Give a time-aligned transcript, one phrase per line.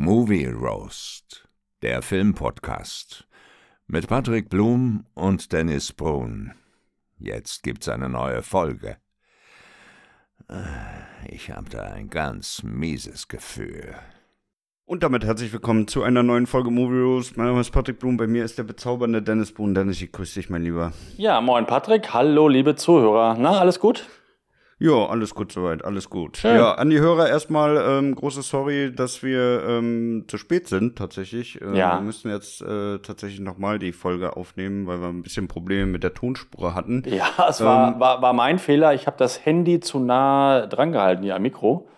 [0.00, 1.48] Movie Roast,
[1.82, 3.26] der Filmpodcast
[3.88, 6.52] mit Patrick Blum und Dennis Brun.
[7.18, 8.98] Jetzt gibt's eine neue Folge.
[11.28, 13.96] Ich habe da ein ganz mieses Gefühl.
[14.84, 17.36] Und damit herzlich willkommen zu einer neuen Folge Movie Roast.
[17.36, 19.74] Mein Name ist Patrick Blum, bei mir ist der bezaubernde Dennis Brun.
[19.74, 20.92] Dennis, ich grüße dich, mein Lieber.
[21.16, 23.36] Ja, moin Patrick, hallo liebe Zuhörer.
[23.36, 24.06] Na, alles gut?
[24.80, 26.36] Ja, alles gut soweit, alles gut.
[26.36, 26.54] Schön.
[26.56, 31.60] Ja, an die Hörer erstmal ähm, große Sorry, dass wir ähm, zu spät sind tatsächlich.
[31.60, 31.96] Äh, Ja.
[31.98, 36.04] Wir müssen jetzt äh, tatsächlich nochmal die Folge aufnehmen, weil wir ein bisschen Probleme mit
[36.04, 37.02] der Tonspur hatten.
[37.06, 38.00] Ja, es war, Ähm.
[38.00, 38.94] war, war mein Fehler.
[38.94, 41.88] Ich habe das Handy zu nah dran gehalten hier am Mikro.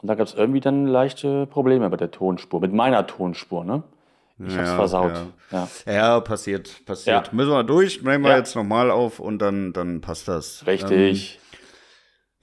[0.00, 3.82] Und da gab es irgendwie dann leichte Probleme mit der Tonspur, mit meiner Tonspur, ne?
[4.38, 5.12] Ich hab's Ja, versaut.
[5.50, 5.68] Ja.
[5.86, 5.92] Ja.
[5.94, 7.32] ja, passiert, passiert.
[7.32, 10.66] Müssen wir durch, nehmen wir jetzt nochmal auf und dann, dann passt das.
[10.66, 11.38] Richtig.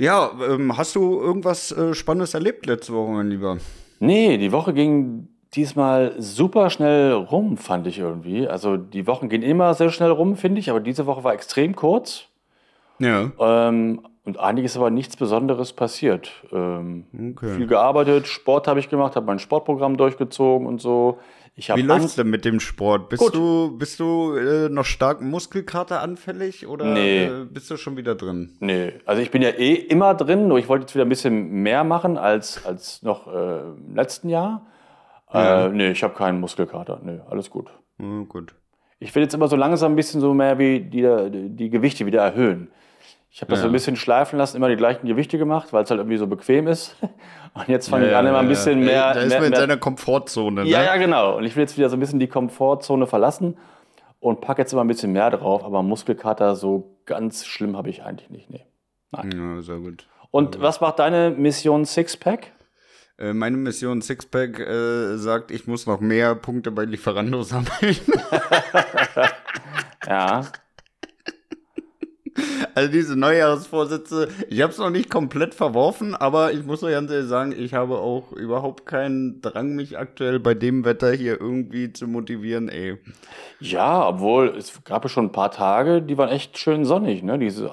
[0.02, 3.60] Ja, ähm, hast du irgendwas äh, Spannendes erlebt letzte Woche, mein Lieber?
[4.00, 8.48] Nee, die Woche ging diesmal super schnell rum, fand ich irgendwie.
[8.48, 11.76] Also die Wochen gehen immer sehr schnell rum, finde ich, aber diese Woche war extrem
[11.76, 12.24] kurz.
[12.98, 13.32] Ja.
[13.40, 16.32] Ähm, und einiges aber nichts Besonderes passiert.
[16.52, 17.58] Ähm, Okay.
[17.58, 21.20] Viel gearbeitet, Sport habe ich gemacht, habe mein Sportprogramm durchgezogen und so.
[21.76, 23.10] Wie läuft's denn mit dem Sport?
[23.10, 23.36] Bist Gut.
[23.36, 27.26] du, bist du äh, noch stark Muskelkater anfällig oder Nee.
[27.26, 28.56] äh, bist du schon wieder drin?
[28.60, 31.50] Nee, also ich bin ja eh immer drin, nur ich wollte jetzt wieder ein bisschen
[31.64, 34.66] mehr machen als, als noch äh, im letzten Jahr.
[35.34, 35.68] Ja.
[35.68, 37.00] Äh, nee, ich habe keinen Muskelkater.
[37.04, 37.70] Nee, alles gut.
[38.00, 38.54] Ja, gut.
[39.00, 41.08] Ich will jetzt immer so langsam ein bisschen so mehr wie die,
[41.56, 42.70] die Gewichte wieder erhöhen.
[43.34, 43.64] Ich habe das Ja.
[43.64, 46.28] so ein bisschen schleifen lassen, immer die gleichen Gewichte gemacht, weil es halt irgendwie so
[46.28, 46.96] bequem ist.
[47.54, 48.86] Und jetzt fange ich Ja, an, immer ein bisschen ja.
[48.86, 49.14] mehr.
[49.14, 50.70] Da ist mehr, man in mehr seiner Komfortzone, ne?
[50.70, 51.38] Ja, ja, genau.
[51.38, 53.58] Und ich will jetzt wieder so ein bisschen die Komfortzone verlassen
[54.20, 55.64] und packe jetzt immer ein bisschen mehr drauf.
[55.64, 58.50] Aber Muskelkater so ganz schlimm habe ich eigentlich nicht.
[58.50, 58.66] Nee.
[59.14, 60.08] Ja, sehr gut.
[60.30, 62.52] Und was macht deine Mission Sixpack?
[63.18, 67.70] Äh, meine Mission Sixpack äh, sagt, ich muss noch mehr Punkte bei Lieferando sammeln.
[70.08, 70.42] Ja.
[72.76, 77.28] Also diese Neujahrsvorsätze, ich habe es noch nicht komplett verworfen, aber ich muss ganz ehrlich
[77.28, 82.08] sagen, ich habe auch überhaupt keinen Drang, mich aktuell bei dem Wetter hier irgendwie zu
[82.08, 82.98] motivieren, ey.
[83.60, 87.24] Ja, obwohl es gab ja schon ein paar Tage, die waren echt schön sonnig.
[87.24, 87.38] Ne?
[87.40, 87.72] Diese,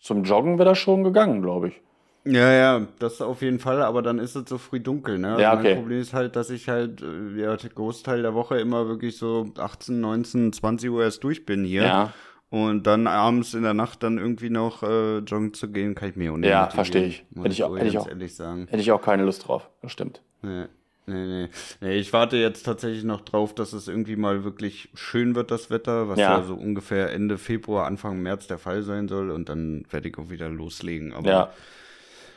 [0.00, 1.80] zum Joggen wäre das schon gegangen, glaube ich.
[2.24, 5.30] Ja, ja, das auf jeden Fall, aber dann ist es so früh dunkel, ne?
[5.30, 5.74] Also Ja, okay.
[5.74, 9.16] Mein Problem ist halt, dass ich halt äh, ja, den Großteil der Woche immer wirklich
[9.16, 11.82] so 18, 19, 20 Uhr erst durch bin hier.
[11.82, 12.12] Ja.
[12.50, 16.16] Und dann abends in der Nacht dann irgendwie noch äh, joggen zu gehen, kann ich
[16.16, 17.24] mir auch nicht Ja, verstehe ich.
[17.36, 18.08] Hätte ich auch- hätte ich auch.
[18.08, 18.66] ehrlich sagen.
[18.70, 19.68] Hätte ich auch keine Lust drauf.
[19.82, 20.22] Das stimmt.
[20.40, 20.64] Nee,
[21.06, 21.48] nee, nee.
[21.82, 21.94] nee.
[21.98, 26.08] Ich warte jetzt tatsächlich noch drauf, dass es irgendwie mal wirklich schön wird, das Wetter,
[26.08, 26.42] was ja, Ja.
[26.42, 29.30] so ungefähr Ende Februar, Anfang März der Fall sein soll.
[29.30, 31.12] Und dann werde ich auch wieder loslegen.
[31.12, 31.52] Aber Ja.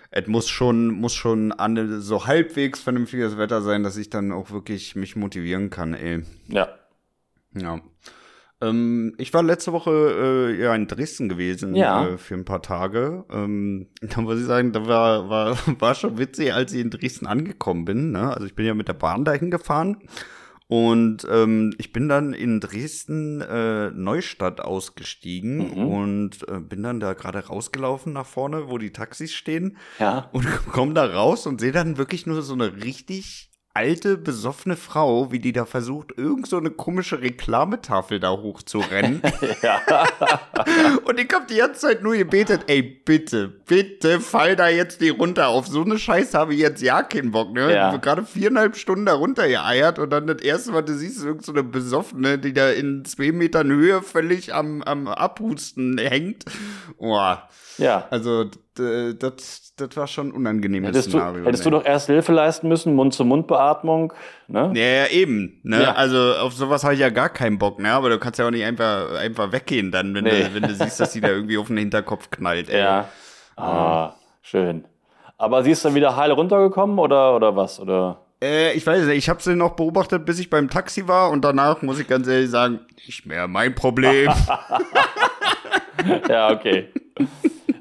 [0.10, 4.52] es muss schon, muss schon an, so halbwegs vernünftiges Wetter sein, dass ich dann auch
[4.52, 6.24] wirklich mich motivieren kann, ey.
[6.50, 6.68] Ja.
[7.56, 7.80] Ja.
[8.62, 9.92] Ähm, ich war letzte Woche
[10.56, 12.08] äh, ja in Dresden gewesen Ja.
[12.08, 13.26] äh, für ein paar Tage.
[13.32, 17.28] Ähm, da muss ich sagen, da war, war, war schon witzig, als ich in Dresden
[17.28, 18.12] angekommen bin.
[18.12, 18.34] Ne?
[18.34, 19.98] Also ich bin ja mit der Bahn dahin gefahren.
[20.68, 25.86] Und ähm, ich bin dann in Dresden äh, Neustadt ausgestiegen Mhm.
[25.86, 30.30] und äh, bin dann da gerade rausgelaufen nach vorne, wo die Taxis stehen Ja.
[30.32, 35.32] und komm da raus und sehe dann wirklich nur so eine richtig alte, besoffene Frau,
[35.32, 39.22] wie die da versucht, irgend so eine komische Reklametafel da hochzurennen.
[39.62, 39.82] ja.
[41.06, 45.18] und ich hab die ganze Zeit nur gebetet, ey, bitte, bitte fall da jetzt nicht
[45.18, 45.48] runter.
[45.48, 47.74] Auf so eine Scheiße habe ich jetzt ja keinen Bock, ne?
[47.74, 47.94] Ja.
[47.94, 51.46] Ich gerade viereinhalb Stunden da runtergeeiert und dann das erste Mal, du siehst, ist irgend
[51.46, 56.46] so eine Besoffene, die da in zwei Metern Höhe völlig am, am Abhusten hängt.
[56.98, 57.48] Boah.
[57.78, 58.08] ja.
[58.10, 61.46] Also, das, das war schon ein unangenehmes Hättest, du, Szenario.
[61.46, 61.72] hättest ne?
[61.72, 64.14] du doch erst Hilfe leisten müssen, Mund-zu-Mund-Beatmung.
[64.48, 64.72] Ne?
[64.76, 65.60] Ja, ja, eben.
[65.64, 65.84] Ne?
[65.84, 65.92] Ja.
[65.94, 67.92] Also auf sowas habe ich ja gar keinen Bock, ne?
[67.92, 70.44] Aber du kannst ja auch nicht einfach, einfach weggehen dann, wenn, Nee.
[70.44, 72.70] du, wenn du siehst, dass die da irgendwie auf den Hinterkopf knallt.
[72.70, 72.80] Ey.
[72.80, 73.08] Ja.
[73.58, 74.86] Ah, schön.
[75.38, 77.80] Aber sie ist dann wieder heil runtergekommen oder, oder was?
[77.80, 78.22] Oder?
[78.44, 81.44] Äh, ich weiß nicht, ich habe sie noch beobachtet, bis ich beim Taxi war und
[81.46, 84.32] danach muss ich ganz ehrlich sagen, nicht mehr mein Problem.
[86.30, 86.88] Ja, okay.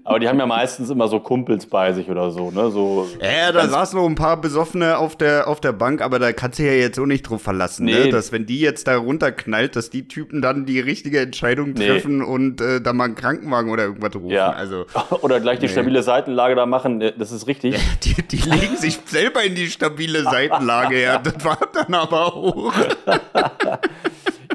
[0.04, 2.70] Aber die haben ja meistens immer so Kumpels bei sich oder so, ne?
[2.70, 6.32] So, ja, da saßen noch ein paar Besoffene auf der, auf der Bank, aber da
[6.32, 8.04] kannst du ja jetzt auch nicht drauf verlassen, ne?
[8.04, 8.10] Nee.
[8.10, 11.86] dass wenn die jetzt da runterknallt, dass die Typen dann die richtige Entscheidung Nee.
[11.86, 14.30] treffen und äh, da mal einen Krankenwagen oder irgendwas rufen.
[14.30, 14.50] ja.
[14.50, 14.84] Also
[15.22, 15.72] oder gleich die Nee.
[15.72, 17.76] stabile Seitenlage da machen, äh, das ist richtig.
[18.02, 21.18] Die, die legen sich selber in die stabile Seitenlage, ja.
[21.18, 22.72] Das war dann aber hoch.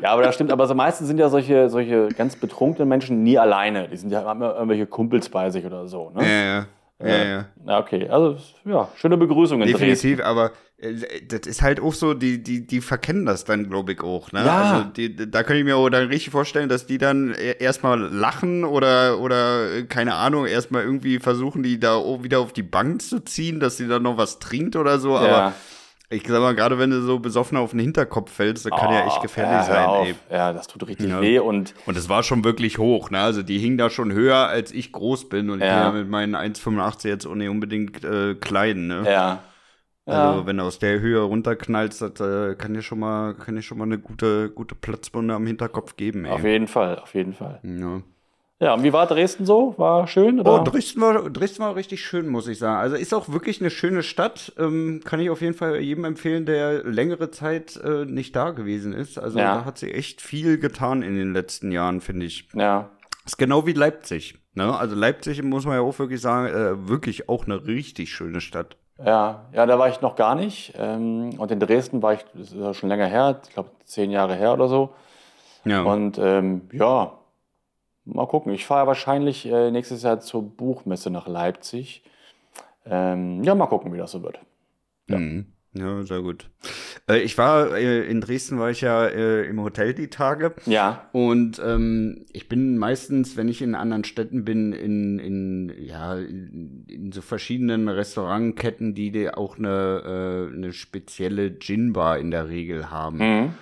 [0.05, 0.51] Ja, aber das stimmt.
[0.51, 3.87] Aber so meistens sind ja solche, solche ganz betrunkenen Menschen nie alleine.
[3.87, 6.11] Die sind ja immer irgendwelche Kumpels bei sich oder so.
[6.11, 6.23] Ne?
[6.23, 6.67] Ja, ja.
[7.03, 7.45] Ja, ja.
[7.67, 8.07] Ja, okay.
[8.07, 9.87] Also, ja, schöne Begrüßung in Dresden.
[9.89, 10.93] Definitiv, aber äh,
[11.27, 14.31] das ist halt auch so, die, die, die verkennen das dann, glaube ich, auch.
[14.31, 14.45] Ne?
[14.45, 14.57] Ja.
[14.57, 17.99] Also die, da kann ich mir auch dann richtig vorstellen, dass die dann e- erstmal
[17.99, 23.01] lachen oder, oder äh, keine Ahnung, erstmal irgendwie versuchen, die da wieder auf die Bank
[23.01, 25.17] zu ziehen, dass sie dann noch was trinkt oder so.
[25.17, 25.53] Aber Ja.
[26.15, 29.01] Ich sag mal, gerade wenn du so besoffen auf den Hinterkopf fällst, das kann ja
[29.01, 30.15] echt gefährlich ja, sein.
[30.29, 31.21] Ja, das tut richtig Ja.
[31.21, 33.19] weh und Und es war schon wirklich hoch, ne?
[33.19, 35.49] Also die hing da schon höher, als ich groß bin.
[35.49, 35.89] Und ich Ja.
[35.89, 39.03] bin ja mit meinen 1,85 jetzt auch nicht unbedingt äh, klein, ne?
[39.05, 39.43] ja.
[40.07, 43.63] Also wenn du aus der Höhe runterknallst, das äh, kann dir schon mal, kann dir
[43.63, 46.31] schon mal eine gute, gute Platzwunde am Hinterkopf geben, ey.
[46.31, 47.59] Auf jeden Fall, auf jeden Fall.
[47.63, 48.01] Ja.
[48.61, 49.73] Ja, und wie war Dresden so?
[49.77, 50.39] War schön?
[50.39, 50.61] Oder?
[50.61, 52.77] Oh, Dresden war, Dresden war richtig schön, muss ich sagen.
[52.79, 54.53] Also ist auch wirklich eine schöne Stadt.
[54.57, 58.93] Ähm, kann ich auf jeden Fall jedem empfehlen, der längere Zeit äh, nicht da gewesen
[58.93, 59.17] ist.
[59.19, 59.55] Also Ja.
[59.55, 62.47] da hat sie echt viel getan in den letzten Jahren, finde ich.
[62.53, 62.89] ja.
[63.25, 64.35] Ist genau wie Leipzig.
[64.53, 64.77] Ne?
[64.77, 68.77] Also Leipzig muss man ja auch wirklich sagen, äh, wirklich auch eine richtig schöne Stadt.
[69.03, 70.73] Ja, ja, da war ich noch gar nicht.
[70.77, 74.11] Ähm, und in Dresden war ich, das ist ja schon länger her, ich glaube zehn
[74.11, 74.93] Jahre her oder so.
[75.65, 75.81] Ja.
[75.81, 77.13] Und ähm, ja,
[78.05, 78.53] mal gucken.
[78.53, 82.03] Ich fahre wahrscheinlich äh, nächstes Jahr zur Buchmesse nach Leipzig.
[82.85, 84.39] Ähm, ja, mal gucken, wie das so wird.
[85.09, 85.17] Ja.
[85.17, 85.47] Mhm.
[85.73, 86.49] ja, sehr gut.
[87.09, 90.53] Äh, ich war äh, in Dresden, war ich ja im Hotel die Tage.
[90.65, 96.15] Ja, Und ähm, ich bin meistens, wenn ich in anderen Städten bin, in, in, ja,
[96.15, 103.17] in, in so verschiedenen Restaurantketten, die auch eine, eine spezielle Gin-Bar in der Regel haben.
[103.17, 103.53] mhm.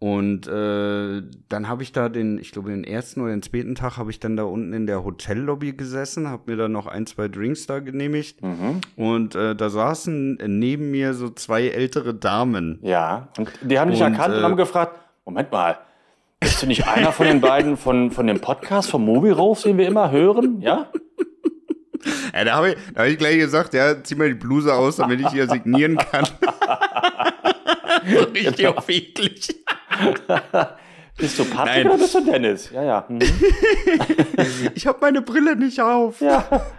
[0.00, 3.96] Und äh, dann habe ich da den, ich glaube, den ersten oder den zweiten Tag
[3.96, 7.26] habe ich dann da unten in der Hotellobby gesessen, habe mir dann noch ein, zwei
[7.26, 8.40] Drinks da genehmigt.
[8.40, 8.80] Mhm.
[8.94, 12.78] Und äh, da saßen neben mir so zwei ältere Damen.
[12.82, 13.28] ja.
[13.38, 15.78] Und die haben dich Und, erkannt und äh, haben gefragt, Moment mal,
[16.38, 19.88] bist du nicht einer von den beiden von, von dem Podcast vom Rose, den wir
[19.88, 20.60] immer hören?
[20.60, 20.90] Ja?
[22.32, 24.96] Ja, da habe ich, da hab ich gleich gesagt, ja, zieh mal die Bluse aus,
[24.96, 26.24] damit ich hier signieren kann.
[28.08, 28.70] so richtig Genau.
[28.74, 29.48] auf eklig.
[31.18, 31.86] Bist du Patrick Nein.
[31.88, 32.70] oder bist du Dennis?
[32.70, 33.04] Ja, ja.
[33.08, 33.18] Mhm.
[34.74, 36.20] Ich habe meine Brille nicht auf.
[36.20, 36.44] Ja.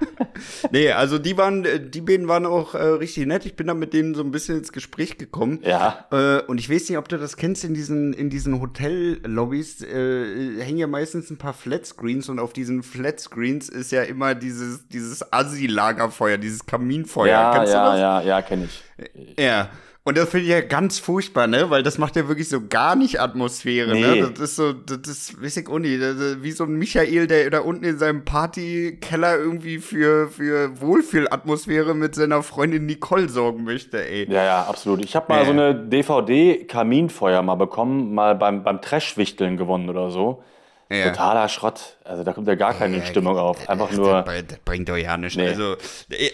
[0.72, 3.46] Nee, also die waren, äh, die beiden waren auch äh, richtig nett.
[3.46, 5.60] Ich bin da mit denen so ein bisschen ins Gespräch gekommen.
[5.64, 6.06] Ja.
[6.12, 10.62] Äh, und ich weiß nicht, ob du das kennst, in diesen, in diesen Hotellobbys äh,
[10.64, 15.34] hängen ja meistens ein paar Flatscreens und auf diesen Flatscreens ist ja immer dieses, dieses
[15.34, 17.28] Assi-Lagerfeuer, dieses Kaminfeuer.
[17.28, 18.00] Ja, Kennst du ja, das?
[18.00, 19.38] ja, ja, kenne ich.
[19.38, 19.70] Ja.
[20.10, 21.70] Und das finde ich ja ganz furchtbar, ne?
[21.70, 24.22] Weil das macht ja wirklich so gar nicht Atmosphäre, Nee.
[24.22, 24.32] ne?
[24.32, 26.02] Das ist so, das ist, weiß ich auch nicht,
[26.42, 32.16] wie so ein Michael, der da unten in seinem Partykeller irgendwie für, für Wohlfühlatmosphäre mit
[32.16, 34.26] seiner Freundin Nicole sorgen möchte, ey.
[34.32, 35.04] Ja, ja, absolut.
[35.06, 35.46] Ich habe mal Ja.
[35.46, 40.44] so eine DVD-Kaminfeuer mal bekommen, mal beim, beim Trash-Wichteln gewonnen oder so.
[40.92, 41.10] Ja.
[41.10, 41.98] Totaler Schrott.
[42.04, 43.70] Also da kommt ja gar keine Ja, Stimmung auf.
[43.70, 44.24] Einfach nur.
[44.24, 45.38] Das, bringt doch ja nichts.
[45.38, 45.50] Nee.
[45.50, 45.76] Also,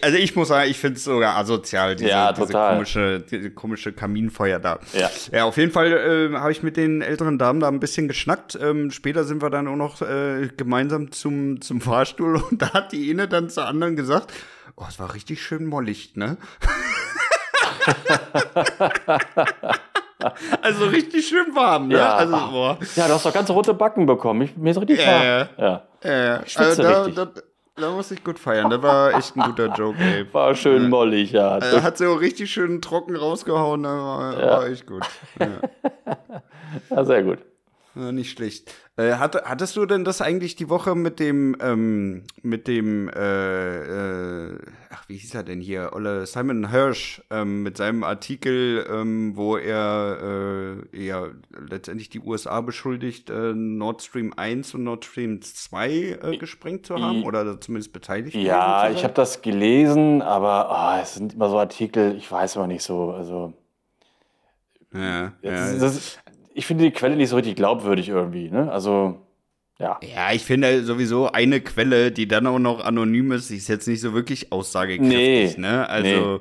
[0.00, 3.92] also ich muss sagen, ich finde es sogar asozial, diese, Ja, diese, komische, diese komische
[3.92, 4.78] Kaminfeuer da.
[4.94, 5.10] Ja.
[5.30, 8.58] ja auf jeden Fall äh, habe ich mit den älteren Damen da ein bisschen geschnackt.
[8.60, 12.92] Ähm, später sind wir dann auch noch äh, gemeinsam zum, zum Fahrstuhl und da hat
[12.92, 14.32] die eine dann zur anderen gesagt,
[14.76, 16.38] oh, es war richtig schön mollig, ne?
[20.62, 21.98] also richtig schön warm, ne?
[21.98, 22.14] Ja.
[22.16, 22.78] Also, boah.
[22.96, 24.42] Ja, du hast doch ganz rote Backen bekommen.
[24.42, 25.48] Ich, mir ist richtig Ja, warm.
[25.58, 25.82] ja.
[26.04, 26.38] Ja.
[26.46, 27.14] Schwitze also da, richtig.
[27.34, 27.40] da,
[27.82, 28.70] da muss ich gut feiern.
[28.70, 30.26] Das war echt ein guter Joke, ey.
[30.32, 31.58] War schön mollig, ja.
[31.58, 34.46] Er hat sie auch richtig schön trocken rausgehauen, war, Ja.
[34.46, 35.02] war echt gut.
[35.38, 35.48] Ja.
[36.96, 37.38] ja, sehr gut.
[37.96, 38.70] Nicht schlecht.
[38.98, 44.50] Äh, hatte, hattest du denn das eigentlich die Woche mit dem, ähm, mit dem, äh,
[44.50, 44.58] äh,
[44.90, 45.90] ach, wie hieß er denn hier?
[45.94, 51.28] Olle Simon Hirsch, ähm, mit seinem Artikel, ähm, wo er äh, ja
[51.68, 56.96] letztendlich die USA beschuldigt, äh, Nord Stream 1 und Nord Stream 2 äh, gesprengt zu
[56.96, 57.24] haben?
[57.24, 58.36] Oder zumindest beteiligt?
[58.36, 62.66] Ja, ich habe das gelesen, aber ah, es sind immer so Artikel, ich weiß immer
[62.66, 63.12] nicht so.
[63.12, 63.54] Also,
[64.92, 65.78] Ja, das, ja.
[65.78, 66.18] das,
[66.56, 68.50] ich finde die Quelle nicht so richtig glaubwürdig irgendwie.
[68.50, 68.72] Ne?
[68.72, 69.20] Also,
[69.78, 70.00] ja.
[70.02, 73.86] Ja, ich finde sowieso eine Quelle, die dann auch noch anonym ist, die ist jetzt
[73.86, 75.86] nicht so wirklich aussagekräftig, Nee, ne?
[75.88, 76.40] Also,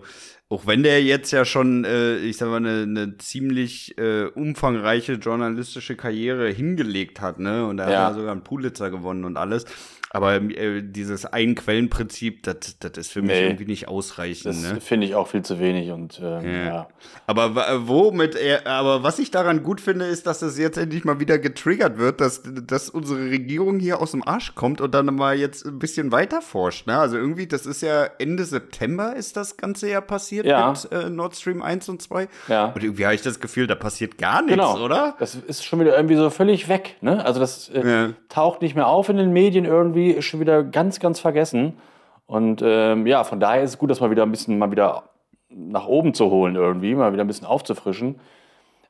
[0.50, 5.14] auch wenn der jetzt ja schon, äh, ich sag mal, eine, eine ziemlich äh, umfangreiche
[5.14, 7.66] journalistische Karriere hingelegt hat, ne?
[7.66, 8.06] Und er Ja.
[8.06, 9.66] hat ja sogar einen Pulitzer gewonnen und alles.
[10.12, 13.48] Aber äh, dieses Ein-Quellen-Prinzip, das das ist für mich Nee.
[13.48, 14.80] irgendwie nicht ausreichend, Das ne?
[14.80, 15.92] finde ich auch viel zu wenig.
[15.92, 16.66] Und ähm, Ja.
[16.66, 16.88] ja.
[17.28, 20.78] Aber wa- wo mit er, aber was ich daran gut finde, ist, dass es jetzt
[20.78, 24.94] endlich mal wieder getriggert wird, dass, dass unsere Regierung hier aus dem Arsch kommt und
[24.94, 26.88] dann mal jetzt ein bisschen weiter forscht.
[26.88, 26.98] Ne?
[26.98, 30.72] Also irgendwie, das ist ja Ende September ist das Ganze ja passiert Ja.
[30.72, 32.28] mit äh, Nord Stream 1 und 2.
[32.48, 32.66] Ja.
[32.76, 34.84] Und irgendwie habe ich das Gefühl, da passiert gar nichts, Genau.
[34.84, 35.16] oder?
[35.20, 36.96] Das ist schon wieder irgendwie so völlig weg.
[37.02, 37.24] Ne?
[37.24, 38.10] Also das äh, Ja.
[38.28, 41.78] taucht nicht mehr auf in den Medien irgendwie, ist schon wieder ganz, ganz vergessen.
[42.26, 45.04] Und ähm, ja, von daher ist es gut, das mal wieder ein bisschen mal wieder
[45.50, 48.20] nach oben zu holen irgendwie, mal wieder ein bisschen aufzufrischen.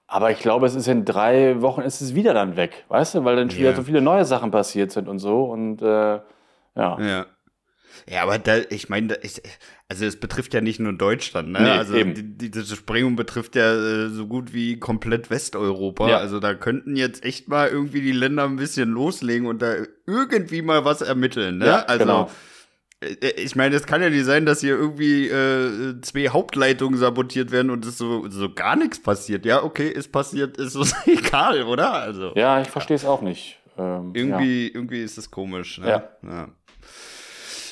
[0.08, 3.26] Aber ich glaube, es ist in drei Wochen ist es wieder dann weg, weißt du,
[3.26, 3.76] weil dann wieder Ja.
[3.76, 5.46] so viele neue Sachen passiert sind und so.
[5.46, 6.22] Und äh, ja.
[6.76, 7.26] Ja.
[8.08, 9.42] Ja, aber da, ich meine, da ist,
[9.88, 11.62] also es betrifft ja nicht nur Deutschland, ne?
[11.62, 16.10] Nee, also die, die, diese Sprengung betrifft ja äh, so gut wie komplett Westeuropa.
[16.10, 16.18] Ja.
[16.18, 19.76] Also da könnten jetzt echt mal irgendwie die Länder ein bisschen loslegen und da
[20.08, 21.68] irgendwie mal was ermitteln, ne?
[21.68, 22.32] Ja, also genau.
[23.02, 27.52] äh, ich meine, es kann ja nicht sein, dass hier irgendwie äh, zwei Hauptleitungen sabotiert
[27.52, 29.46] werden und es so, so gar nichts passiert.
[29.46, 31.94] Ja, okay, ist passiert, ist uns egal, oder?
[31.94, 33.60] Also Ja, ich verstehe es auch nicht.
[33.78, 35.78] Ähm, irgendwie, irgendwie ist es komisch.
[35.78, 36.04] Ne?
[36.24, 36.48] Ja.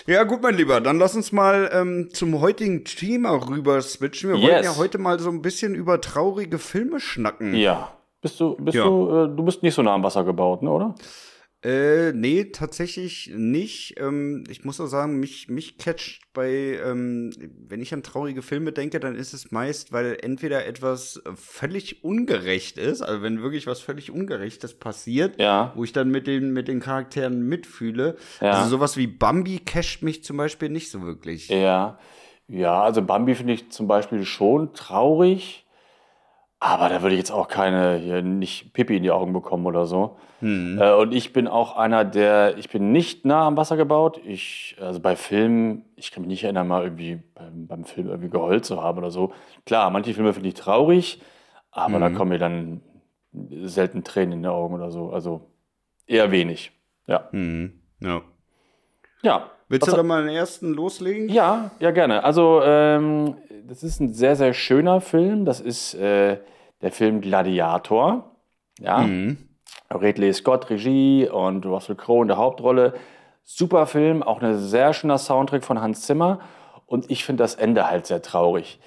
[0.08, 0.24] Ja.
[0.24, 4.32] Gut, mein Lieber, dann lass uns mal ähm, zum heutigen Thema rüber switchen.
[4.32, 4.50] Wir Yes.
[4.52, 7.54] wollten ja heute mal so ein bisschen über traurige Filme schnacken.
[7.54, 7.60] Ja.
[7.62, 7.92] ja.
[8.22, 8.86] Bist du, bist Ja.
[8.86, 10.96] du, äh, du bist nicht so nah am Wasser gebaut, ne, oder?
[11.64, 13.96] Äh, nee, tatsächlich nicht.
[13.98, 17.32] Ähm, ich muss auch sagen, mich, mich catcht bei, ähm,
[17.70, 22.78] wenn ich an traurige Filme denke, dann ist es meist, weil entweder etwas völlig ungerecht
[22.78, 25.72] ist, also wenn wirklich was völlig Ungerechtes passiert, Ja.
[25.76, 28.18] wo ich dann mit den, mit den Charakteren mitfühle.
[28.42, 28.52] Ja.
[28.52, 31.48] Also sowas wie Bambi catcht mich zum Beispiel nicht so wirklich.
[31.48, 31.98] Ja.
[32.50, 35.63] Ja, also Bambi finde ich zum Beispiel schon traurig.
[36.66, 39.86] Aber da würde ich jetzt auch keine, hier nicht Pipi in die Augen bekommen oder
[39.86, 40.16] so.
[40.40, 40.80] Hm.
[40.82, 44.22] Äh, und ich bin auch einer, der, ich bin nicht nah am Wasser gebaut.
[44.26, 48.30] Ich, also bei Filmen, ich kann mich nicht erinnern, mal irgendwie beim, beim Film irgendwie
[48.30, 49.34] geheult zu haben oder so.
[49.66, 51.22] Klar, manche Filme finde ich traurig,
[51.70, 52.16] aber da Mhm.
[52.16, 52.80] kommen mir dann
[53.64, 55.10] selten Tränen in die Augen oder so.
[55.12, 55.50] Also
[56.08, 56.72] eher wenig.
[57.08, 57.28] Ja.
[57.32, 57.74] Hm.
[58.00, 58.22] Ja.
[59.22, 59.50] Ja.
[59.74, 61.30] Willst du da mal den ersten loslegen?
[61.30, 62.24] Ja, ja, gerne.
[62.24, 63.38] Also, ähm,
[63.68, 65.46] das ist ein sehr, sehr schöner Film.
[65.46, 66.38] Das ist äh,
[66.84, 68.36] der Film Gladiator.
[68.80, 69.00] Ja.
[69.00, 69.38] Mhm.
[69.92, 72.94] Ridley Scott Regie und Russell Crowe in der Hauptrolle.
[73.44, 76.40] Super Film, auch ein sehr schöner Soundtrack von Hans Zimmer.
[76.86, 78.80] Und ich finde das Ende halt sehr traurig.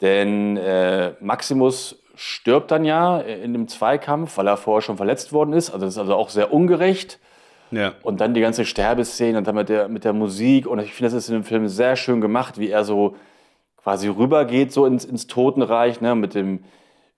[0.00, 5.52] Denn äh, Maximus stirbt dann ja in dem Zweikampf, weil er vorher schon verletzt worden
[5.52, 5.70] ist.
[5.70, 7.18] Also das ist also auch sehr ungerecht.
[7.70, 7.94] Ja.
[8.02, 10.66] Und dann die ganze Sterbeszene und dann mit der, mit der Musik.
[10.66, 13.16] Und ich finde, das ist in dem Film sehr schön gemacht, wie er so
[13.76, 16.60] quasi rübergeht, so ins, ins Totenreich, ne, mit dem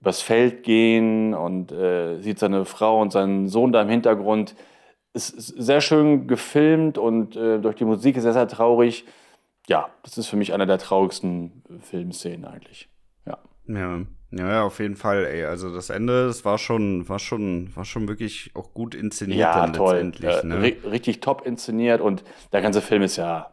[0.01, 4.55] übers Feld gehen und äh, sieht seine Frau und seinen Sohn da im Hintergrund.
[5.13, 9.05] Es ist sehr schön gefilmt und äh, durch die Musik ist er sehr traurig.
[9.69, 12.89] Ja, das ist für mich einer der traurigsten Filmszenen eigentlich.
[13.27, 13.39] Ja.
[13.67, 14.01] Ja.
[14.33, 15.45] Ja, auf jeden Fall, ey.
[15.45, 19.61] Also das Ende, das war schon, war schon, war schon wirklich auch gut inszeniert Ja,
[19.61, 19.95] dann toll.
[19.95, 20.31] letztendlich.
[20.31, 20.57] Äh, ne?
[20.59, 22.23] ri- richtig top inszeniert und
[22.53, 23.51] der ganze Film ist ja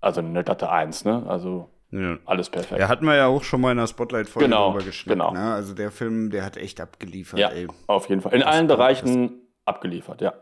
[0.00, 1.24] also eine glatte Eins, ne?
[1.26, 2.16] Also ja.
[2.26, 2.80] alles perfekt.
[2.80, 5.18] Ja, hatten wir ja auch schon mal in der Spotlight-Folge Genau, drüber geschnitten.
[5.18, 5.32] genau.
[5.32, 5.52] Ne?
[5.54, 7.66] Also der Film, der hat echt abgeliefert, Ja, ey.
[7.88, 8.32] auf jeden Fall.
[8.32, 9.32] In allen kann- Bereichen
[9.64, 10.32] abgeliefert, ja.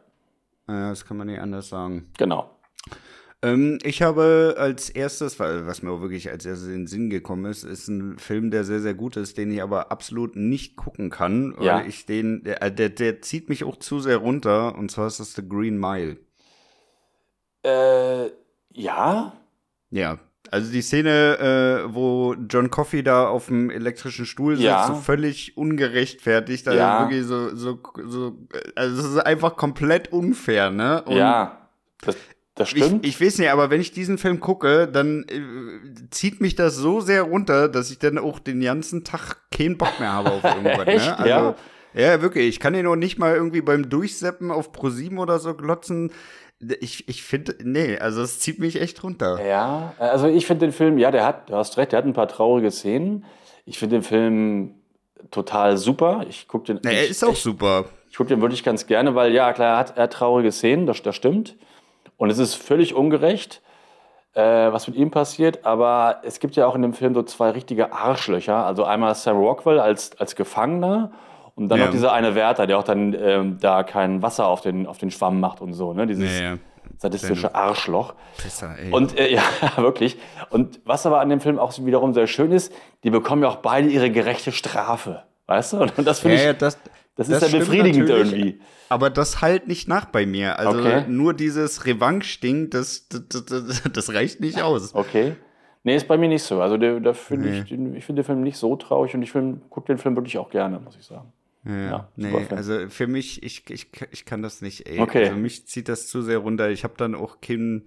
[0.69, 2.11] Ja, das kann man nicht anders sagen.
[2.19, 2.51] Genau.
[3.41, 7.09] Ähm, ich habe als erstes, weil- was mir auch wirklich als erstes in den Sinn
[7.09, 10.75] gekommen ist, ist ein Film, der sehr, sehr gut ist, den ich aber absolut nicht
[10.75, 11.85] gucken kann, weil Ja.
[11.87, 15.21] ich den, der, äh, der, der zieht mich auch zu sehr runter, und zwar ist
[15.21, 16.17] das The Green Mile.
[17.65, 18.31] Äh,
[18.73, 19.33] ja.
[19.91, 20.19] Ja,
[20.51, 21.39] also die Szene,
[21.89, 24.87] äh, wo John Coffey da auf dem elektrischen Stuhl sitzt, Ja.
[24.87, 27.01] so völlig ungerechtfertigt, also Ja.
[27.03, 28.37] wirklich so, so, so,
[28.75, 31.03] also es ist einfach komplett unfair, ne?
[31.05, 31.69] Und ja.
[32.03, 32.17] Das,
[32.59, 33.05] das stimmt.
[33.07, 36.77] Ich, ich weiß nicht, aber wenn ich diesen Film gucke, dann äh, zieht mich das
[36.77, 40.45] so sehr runter, dass ich dann auch den ganzen Tag keinen Bock mehr habe auf
[40.45, 40.87] irgendwas.
[40.87, 41.19] Ne?
[41.19, 41.55] Also, Ja?
[41.95, 42.49] ja, wirklich.
[42.49, 46.13] Ich kann ihn auch nicht mal irgendwie beim Durchseppen auf ProSieben oder so glotzen.
[46.81, 49.45] Ich, ich finde, nee, also es zieht mich echt runter.
[49.47, 52.15] ja, also ich finde den Film, ja, der hat, du hast recht, der hat ein
[52.15, 53.25] paar traurige Szenen.
[53.65, 54.75] Ich finde den Film
[55.31, 56.25] total super.
[56.29, 56.81] Ich gucke den.
[56.83, 57.85] Na, er ist auch ich, super.
[58.11, 60.87] Ich gucke den wirklich ganz gerne, weil ja, klar, er hat, er hat traurige Szenen,
[60.87, 61.55] das, das stimmt.
[62.19, 63.63] Und es ist völlig ungerecht,
[64.35, 65.65] äh, was mit ihm passiert.
[65.65, 68.67] Aber es gibt ja auch in dem Film so zwei richtige Arschlöcher.
[68.67, 71.13] Also einmal Sam Rockwell als, als Gefangener
[71.55, 71.87] und dann Ja.
[71.87, 75.11] noch dieser eine Wärter, der auch dann ähm, da kein Wasser auf den, auf den
[75.11, 75.93] Schwamm macht und so.
[75.95, 76.07] Ne?
[76.07, 76.57] Dieses Ja, ja.
[76.99, 78.15] sadistische Arschloch.
[78.43, 78.93] Besser, ey.
[78.93, 79.43] Und äh, ja,
[79.77, 80.19] wirklich.
[80.51, 82.73] Und was aber an dem Film auch wiederum sehr schön ist,
[83.05, 85.23] die bekommen ja auch beide ihre gerechte Strafe.
[85.47, 85.79] Weißt du?
[85.83, 86.79] Und das finde ich, ja, das,
[87.19, 88.61] das ist ja befriedigend irgendwie.
[88.89, 90.59] Aber das halt nicht nach bei mir.
[90.59, 91.05] Also Okay.
[91.09, 94.95] nur dieses Revanche-Ding, das, das, das, das reicht nicht aus.
[94.95, 95.35] Okay.
[95.85, 96.61] Nee, ist bei mir nicht so.
[96.63, 97.59] Also der, da finde Nee.
[97.61, 99.33] ich, den- ich finde den Film nicht so traurig und ich
[99.71, 101.33] gucke den Film wirklich auch gerne, muss ich sagen.
[101.65, 104.99] Ja, Ja, nee, also für mich, ich, ich, ich kann das nicht, ey.
[105.01, 105.25] Okay.
[105.27, 106.71] Also mich zieht das zu sehr runter.
[106.71, 107.85] Ich habe dann auch keinen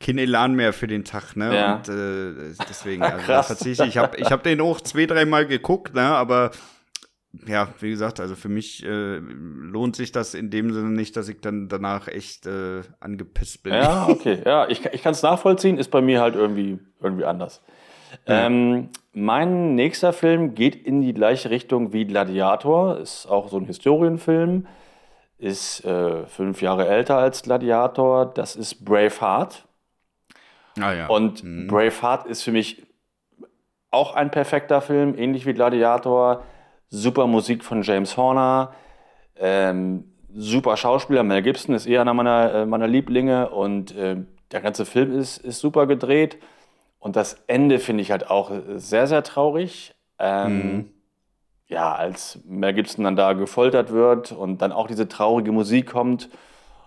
[0.00, 1.54] kein Elan mehr für den Tag, ne?
[1.56, 1.76] Ja.
[1.76, 3.46] Und äh, deswegen, also Krass.
[3.46, 3.90] verzichte ich.
[3.90, 6.02] Ich habe ich hab den auch zwei, dreimal geguckt, ne?
[6.02, 6.50] Aber
[7.46, 11.28] ja, wie gesagt, also für mich äh, lohnt sich das in dem Sinne nicht, dass
[11.28, 13.74] ich dann danach echt äh, angepisst bin.
[13.74, 14.42] Ja, okay.
[14.44, 17.62] Ja, ich, ich kann es nachvollziehen, ist bei mir halt irgendwie, irgendwie anders.
[18.26, 18.46] Ja.
[18.46, 23.66] Ähm, mein nächster Film geht in die gleiche Richtung wie Gladiator, ist auch so ein
[23.66, 24.66] Historienfilm,
[25.38, 29.66] ist äh, fünf Jahre älter als Gladiator, das ist Braveheart.
[30.80, 31.06] Ah, ja.
[31.08, 31.66] Und mhm.
[31.66, 32.82] Braveheart ist für mich
[33.90, 36.44] auch ein perfekter Film, ähnlich wie Gladiator.
[36.94, 38.72] Super Musik von James Horner.
[39.36, 41.24] Ähm, super Schauspieler.
[41.24, 43.50] Mel Gibson ist eher einer meiner, äh, meiner Lieblinge.
[43.50, 44.16] Und äh,
[44.52, 46.38] der ganze Film ist, ist super gedreht.
[47.00, 49.94] Und das Ende finde ich halt auch sehr, sehr traurig.
[50.18, 50.90] Ähm, mhm.
[51.66, 56.30] Ja, als Mel Gibson dann da gefoltert wird und dann auch diese traurige Musik kommt.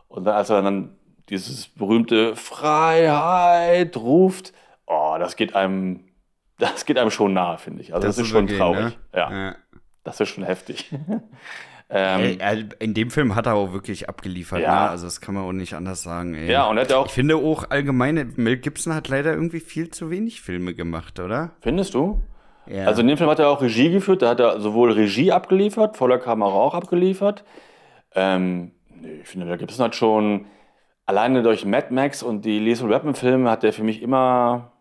[0.08, 0.96] Und dann, als er dann
[1.30, 4.54] dieses berühmte Freiheit ruft,
[4.86, 6.08] oh, das geht einem
[6.58, 7.94] das geht einem schon nahe, finde ich.
[7.94, 8.86] Also das, das ist, schon traurig.
[8.86, 8.94] Ne?
[9.14, 9.32] Ja.
[9.32, 9.56] ja.
[10.08, 10.90] Das ist schon heftig.
[11.90, 14.86] ähm, ey, in dem Film hat er auch wirklich abgeliefert, ja.
[14.86, 14.90] ne?
[14.90, 16.34] Also das kann man auch nicht anders sagen.
[16.34, 16.50] Ey.
[16.50, 17.08] Ja, und er hat auch.
[17.08, 21.52] Ich finde auch allgemein, Mel Gibson hat leider irgendwie viel zu wenig Filme gemacht, oder?
[21.60, 22.22] Findest du?
[22.68, 22.86] Ja.
[22.86, 25.98] Also in dem Film hat er auch Regie geführt, da hat er sowohl Regie abgeliefert,
[25.98, 27.44] voller Kamera auch abgeliefert.
[28.16, 28.72] Ähm,
[29.22, 30.46] ich finde, Mel Gibson hat schon
[31.06, 34.72] alleine durch Mad Max und die Lethal Weapon Filme hat er für mich immer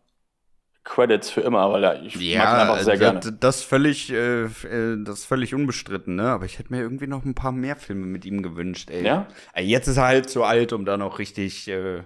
[0.86, 3.20] Credits für immer, weil er, ich ja, mag ihn einfach sehr gerne.
[3.20, 6.28] Das völlig, äh, äh, das völlig unbestritten, ne?
[6.30, 9.04] Aber ich hätte mir irgendwie noch ein paar mehr Filme mit ihm gewünscht, ey.
[9.04, 9.26] Ja?
[9.58, 12.02] Jetzt ist er halt zu alt, um da noch richtig äh,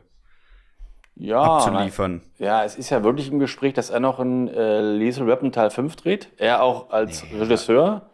[1.15, 2.23] ja, abzuliefern.
[2.39, 2.49] Nein.
[2.49, 5.71] Ja, es ist ja wirklich im Gespräch, dass er noch in äh, Lethal Weapon Teil
[5.71, 6.29] 5 dreht.
[6.39, 8.09] Er auch als nee, Regisseur.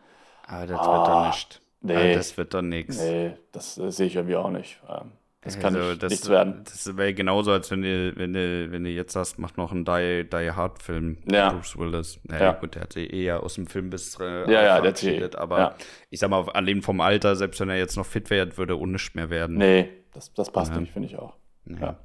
[0.49, 1.61] Aber das ah, wird doch nicht.
[1.80, 2.14] Nee.
[2.14, 2.99] das wird doch nichts.
[2.99, 4.80] Nee, das, das sehe ich irgendwie auch nicht.
[4.88, 5.12] Ähm,
[5.47, 6.62] das kann also, nicht, das, nichts werden.
[6.65, 9.85] Das wäre genauso, als wenn du, wenn du, wenn du jetzt sagst, mach noch einen
[9.85, 11.19] Die, Die Hard Film.
[11.31, 11.53] Ja.
[11.53, 12.21] Bruce Willis.
[12.25, 12.53] Naja, ja.
[12.53, 15.75] gut, der hat sich eher aus dem Film bis äh, ja, ja, der Aber ja.
[16.11, 18.87] ich sag mal, allein vom Alter, selbst wenn er jetzt noch fit wäre, würde er
[18.87, 19.57] nicht mehr werden.
[19.57, 20.81] Nee, das, das passt ja.
[20.81, 21.35] nicht, finde ich auch.
[21.65, 21.97] Ja.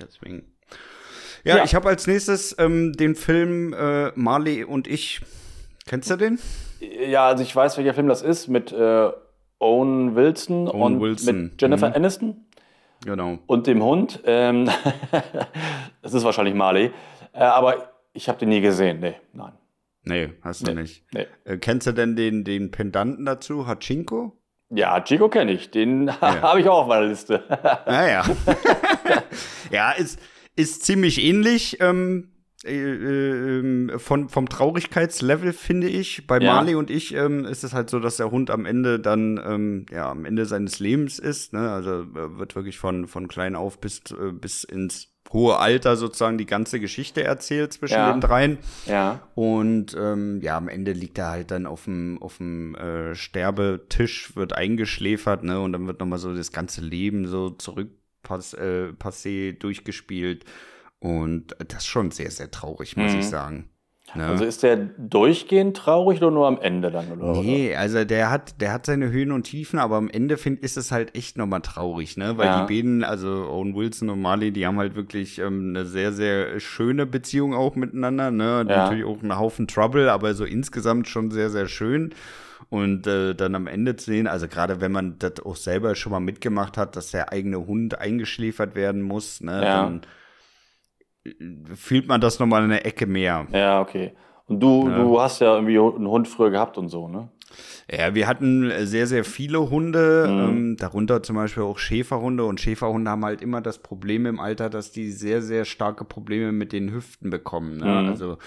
[0.00, 0.42] Deswegen.
[1.44, 5.20] Ja, ich habe als nächstes ähm, den Film äh, Marley und ich.
[5.86, 6.38] Kennst du den?
[6.80, 9.10] Ja, also ich weiß, welcher Film das ist, mit äh,
[9.58, 11.42] Owen Wilson Owen und Wilson.
[11.42, 11.94] mit Jennifer mhm.
[11.94, 12.44] Aniston.
[13.04, 13.38] Genau.
[13.46, 14.20] Und dem Hund.
[14.24, 14.68] Ähm,
[16.02, 16.90] das ist wahrscheinlich Marley.
[17.32, 19.00] Äh, aber ich habe den nie gesehen.
[19.00, 19.52] Nee, nein.
[20.04, 21.04] Nee, hast du nee, nicht.
[21.12, 21.26] Nee.
[21.44, 24.32] Äh, kennst du denn den, den Pendanten dazu, Hachinko?
[24.70, 25.70] Ja, Chico kenne ich.
[25.70, 26.42] Den ja.
[26.42, 27.44] habe ich auch auf meiner Liste.
[27.86, 28.24] naja.
[29.70, 30.20] ja, ist,
[30.56, 31.78] ist ziemlich ähnlich.
[31.80, 32.32] Ähm,
[32.64, 36.26] äh, äh, von, vom Traurigkeitslevel finde ich.
[36.26, 36.54] Bei ja.
[36.54, 39.86] Marley und ich ähm, ist es halt so, dass der Hund am Ende dann ähm,
[39.92, 41.52] ja am Ende seines Lebens ist.
[41.52, 41.70] Ne?
[41.70, 46.38] Also äh, wird wirklich von, von klein auf bis, äh, bis ins hohe Alter sozusagen
[46.38, 48.12] die ganze Geschichte erzählt zwischen ja.
[48.12, 48.58] den dreien.
[48.86, 49.20] Ja.
[49.34, 54.34] Und ähm, ja, am Ende liegt er halt dann auf dem auf dem äh, Sterbetisch,
[54.36, 55.60] wird eingeschläfert, ne?
[55.60, 57.90] Und dann wird nochmal so das ganze Leben so zurück
[58.22, 60.44] pass, äh, passé durchgespielt.
[61.00, 63.18] Und das ist schon sehr, sehr traurig, muss mhm.
[63.20, 63.70] ich sagen.
[64.14, 64.24] Ne?
[64.24, 67.12] Also ist der durchgehend traurig oder nur am Ende dann?
[67.12, 70.60] Oder, nee, also der hat, der hat seine Höhen und Tiefen, aber am Ende find,
[70.60, 72.38] ist es halt echt nochmal traurig, ne?
[72.38, 72.64] Weil ja.
[72.64, 76.58] die beiden, also Owen Wilson und Marley, die haben halt wirklich ähm, eine sehr, sehr
[76.58, 78.64] schöne Beziehung auch miteinander, ne?
[78.68, 78.84] Ja.
[78.84, 82.14] Natürlich auch einen Haufen Trouble, aber so insgesamt schon sehr, sehr schön.
[82.70, 86.12] Und äh, dann am Ende zu sehen, also gerade wenn man das auch selber schon
[86.12, 89.62] mal mitgemacht hat, dass der eigene Hund eingeschläfert werden muss, ne?
[89.62, 89.82] Ja.
[89.84, 90.00] Dann,
[91.74, 93.46] fühlt man das nochmal in der Ecke mehr.
[93.52, 94.12] Ja, okay.
[94.46, 94.98] Und du, ja.
[94.98, 97.28] du hast ja irgendwie einen Hund früher gehabt und so, ne?
[97.90, 100.38] Ja, wir hatten sehr, sehr viele Hunde, mhm.
[100.38, 102.44] ähm, darunter zum Beispiel auch Schäferhunde.
[102.44, 106.52] Und Schäferhunde haben halt immer das Problem im Alter, dass die sehr, sehr starke Probleme
[106.52, 107.78] mit den Hüften bekommen.
[107.78, 107.86] Ne?
[107.86, 108.08] Mhm.
[108.08, 108.38] Also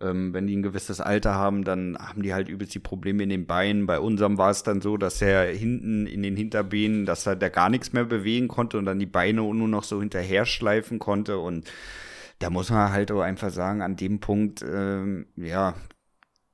[0.00, 3.28] ähm, wenn die ein gewisses Alter haben, dann haben die halt übelst die Probleme in
[3.28, 3.86] den Beinen.
[3.86, 7.48] Bei unserem war es dann so, dass er hinten in den Hinterbeinen, dass er da
[7.48, 11.38] gar nichts mehr bewegen konnte und dann die Beine nur noch so hinterher schleifen konnte
[11.38, 11.70] und
[12.38, 15.74] da muss man halt auch einfach sagen, an dem Punkt, ähm, ja,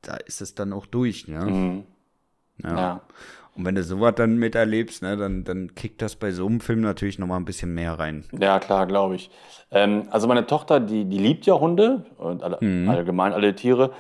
[0.03, 1.45] da ist es dann auch durch, ne?
[1.45, 1.85] Mhm.
[2.63, 2.77] Ja.
[2.77, 3.01] ja.
[3.57, 6.81] Und wenn du sowas dann miterlebst, ne, dann, dann kickt das bei so einem Film
[6.81, 8.25] natürlich nochmal ein bisschen mehr rein.
[8.39, 9.31] Ja, klar, glaube ich.
[9.71, 12.89] Ähm, also meine Tochter, die, die liebt ja Hunde und alle, mhm.
[12.89, 13.93] allgemein alle Tiere.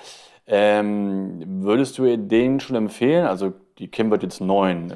[0.47, 3.27] Ähm, würdest du ihr den schon empfehlen?
[3.27, 4.93] Also die Kim wird jetzt neun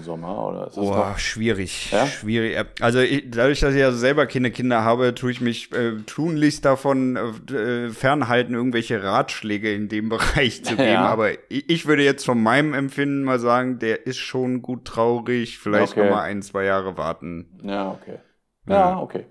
[0.00, 1.18] im Sommer, oder ist das oh, noch?
[1.18, 1.92] schwierig.
[1.92, 2.06] Ja?
[2.06, 2.56] Schwierig.
[2.80, 6.64] Also ich, dadurch, dass ich ja selber keine Kinder habe, tue ich mich äh, tunlichst
[6.64, 10.88] davon äh, fernhalten, irgendwelche Ratschläge in dem Bereich zu geben.
[10.88, 11.06] Ja.
[11.06, 15.58] Aber ich, ich, würde jetzt von meinem Empfinden mal sagen, der ist schon gut traurig.
[15.58, 16.04] Vielleicht okay.
[16.04, 17.60] noch mal ein, zwei Jahre warten.
[17.62, 18.18] Ja, okay.
[18.66, 19.26] Ja, ja okay.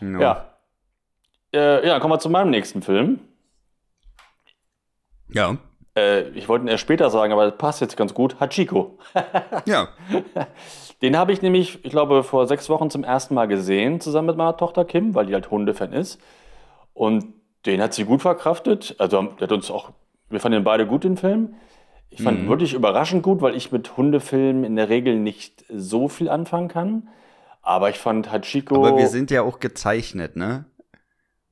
[0.00, 0.20] No.
[0.20, 0.54] Ja.
[1.52, 3.20] Äh, ja, kommen wir zu meinem nächsten Film.
[5.28, 5.56] Ja.
[5.96, 8.38] Äh, ich wollte ihn erst später sagen, aber das passt jetzt ganz gut.
[8.40, 8.98] Hachiko.
[9.66, 9.88] Ja.
[11.02, 14.36] Den habe ich nämlich, ich glaube, vor sechs Wochen zum ersten Mal gesehen, zusammen mit
[14.36, 16.20] meiner Tochter Kim, weil die halt Hundefan ist.
[16.92, 17.32] Und
[17.64, 18.96] den hat sie gut verkraftet.
[18.98, 19.92] Also, der hat uns auch,
[20.28, 21.54] wir fanden beide gut, den Film.
[22.10, 26.08] Ich fand ihn wirklich überraschend gut, weil ich mit Hundefilmen in der Regel nicht so
[26.08, 27.08] viel anfangen kann.
[27.62, 28.74] Aber ich fand Hachiko.
[28.74, 30.64] Aber wir sind ja auch gezeichnet, ne?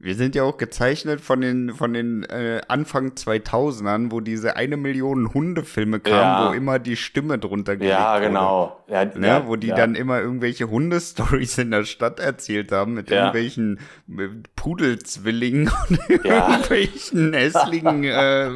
[0.00, 4.76] Wir sind ja auch gezeichnet von den, von den äh, Anfang 2000ern, wo diese eine
[4.76, 6.48] Million Hundefilme kamen, Ja.
[6.48, 8.76] wo immer die Stimme drunter gelegt ja, genau.
[8.86, 9.74] Ja, Ne, ja, wo die ja.
[9.74, 13.16] dann immer irgendwelche Hundestories in der Stadt erzählt haben mit Ja.
[13.32, 13.80] irgendwelchen
[14.16, 16.48] äh, Pudelzwillingen und Ja.
[16.52, 18.50] irgendwelchen hässlichen äh, äh,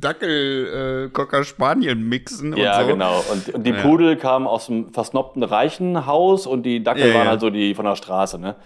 [0.00, 2.92] Dackel äh, Cocker Spanien mixen Ja, und so.
[2.92, 3.24] genau.
[3.32, 3.80] Und, und die Ja.
[3.82, 7.30] Pudel kamen aus dem versnobten reichen Haus und die Dackel Ja, waren ja.
[7.30, 8.56] halt so die von der Straße, ne?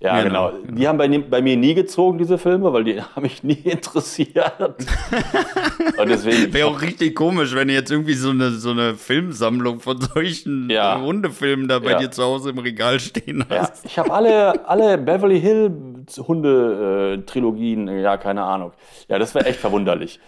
[0.00, 0.72] Ja, Genau, genau.
[0.76, 4.52] Die haben bei, bei mir nie gezogen, diese Filme, weil die haben mich nie interessiert.
[5.98, 6.52] und deswegen.
[6.54, 10.70] Wäre auch richtig komisch, wenn du jetzt irgendwie so eine, so eine Filmsammlung von solchen
[10.70, 10.96] Ja.
[10.96, 11.98] äh, Hundefilmen da bei Ja.
[11.98, 13.84] dir zu Hause im Regal stehen Ja, hast.
[13.84, 15.72] ich habe alle, alle Beverly Hill
[16.16, 18.72] Hunde-Trilogien, ja, keine Ahnung.
[19.08, 20.20] Ja, das wäre echt verwunderlich.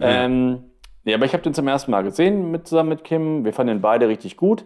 [0.00, 0.64] Ähm,
[1.04, 3.44] nee, aber ich habe den zum ersten Mal gesehen mit, zusammen mit Kim.
[3.44, 4.64] Wir fanden den beide richtig gut.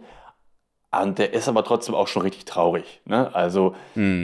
[0.91, 3.01] Und der ist aber trotzdem auch schon richtig traurig.
[3.05, 3.33] Ne?
[3.33, 3.75] Also,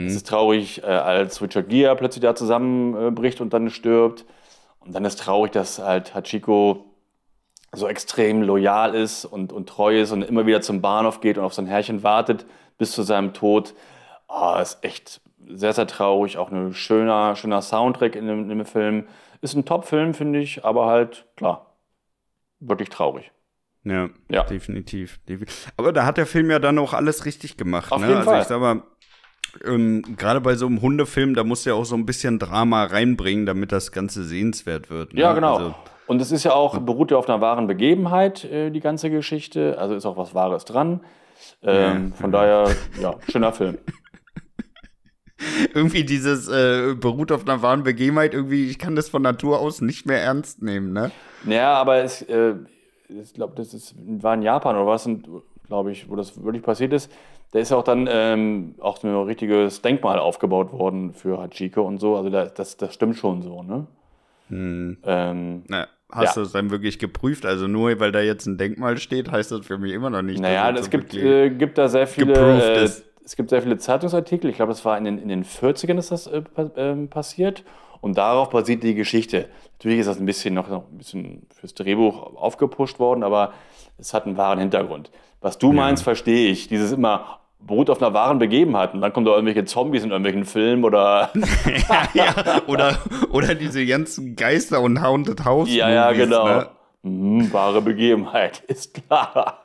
[0.06, 4.26] es ist traurig, äh, als Richard Gere plötzlich da zusammenbricht und dann stirbt.
[4.80, 6.84] Und dann ist traurig, dass halt Hachiko
[7.72, 11.44] so extrem loyal ist und, und treu ist und immer wieder zum Bahnhof geht und
[11.44, 13.74] auf sein Herrchen wartet bis zu seinem Tod.
[14.28, 16.38] Ah, ist echt sehr, sehr traurig.
[16.38, 19.06] Auch ein schöner, schöner Soundtrack in dem, in dem Film.
[19.40, 21.74] Ist ein Top-Film, finde ich, aber halt, klar,
[22.60, 23.30] wirklich traurig.
[23.84, 24.44] Ja, Ja.
[24.44, 25.72] definitiv, definitiv.
[25.76, 27.92] Aber da hat der Film ja dann auch alles richtig gemacht.
[27.92, 28.08] Auf ne?
[28.08, 28.42] jeden also Fall.
[28.42, 28.82] ich sag mal,
[29.64, 33.46] ähm, gerade bei so einem Hundefilm, da muss ja auch so ein bisschen Drama reinbringen,
[33.46, 35.14] damit das Ganze sehenswert wird.
[35.14, 35.20] Ne?
[35.20, 35.56] Ja, genau.
[35.56, 35.74] Also,
[36.06, 39.76] und es ist ja auch, beruht ja auf einer wahren Begebenheit, äh, die ganze Geschichte.
[39.78, 41.00] Also ist auch was Wahres dran.
[41.62, 43.78] Ähm, Von daher, ja, schöner Film.
[45.74, 49.80] irgendwie dieses äh, beruht auf einer wahren Begebenheit, irgendwie, ich kann das von Natur aus
[49.80, 51.10] nicht mehr ernst nehmen, ne?
[51.44, 52.54] Naja, aber es, äh,
[53.08, 55.08] ich glaube, das ist, war in Japan oder was,
[55.66, 57.10] glaube ich, wo das wirklich passiert ist.
[57.52, 61.82] Da ist ja auch dann ähm, auch so ein richtiges Denkmal aufgebaut worden für Hachiko
[61.82, 62.16] und so.
[62.16, 63.86] Also da, das, das stimmt schon so, ne?
[64.50, 66.42] Ähm, Na, hast Ja.
[66.42, 67.46] du es dann wirklich geprüft?
[67.46, 70.40] Also nur weil da jetzt ein Denkmal steht, heißt das für mich immer noch nicht.
[70.40, 72.34] naja, es so gibt, äh, gibt da sehr viele.
[72.74, 72.90] Äh,
[73.24, 74.48] es gibt sehr viele Zeitungsartikel.
[74.48, 76.42] Ich glaube, das war in den, in den 40ern ist das äh,
[76.76, 77.62] ähm, passiert.
[78.00, 79.48] Und darauf basiert die Geschichte.
[79.78, 83.52] Natürlich ist das ein bisschen noch, noch ein bisschen fürs Drehbuch aufgepusht worden, aber
[83.98, 85.10] es hat einen wahren Hintergrund.
[85.40, 86.68] Was du meinst, verstehe ich.
[86.68, 88.94] Dieses immer beruht auf einer wahren Begebenheit.
[88.94, 91.30] Und dann kommen da irgendwelche Zombies in irgendwelchen Filmen oder.
[92.14, 92.34] ja,
[92.66, 92.98] oder,
[93.30, 95.68] oder diese ganzen Geister und Haunted House.
[95.72, 96.46] ja, ja, genau.
[96.46, 96.68] Ne?
[97.08, 99.64] Mhm, wahre Begebenheit, ist klar.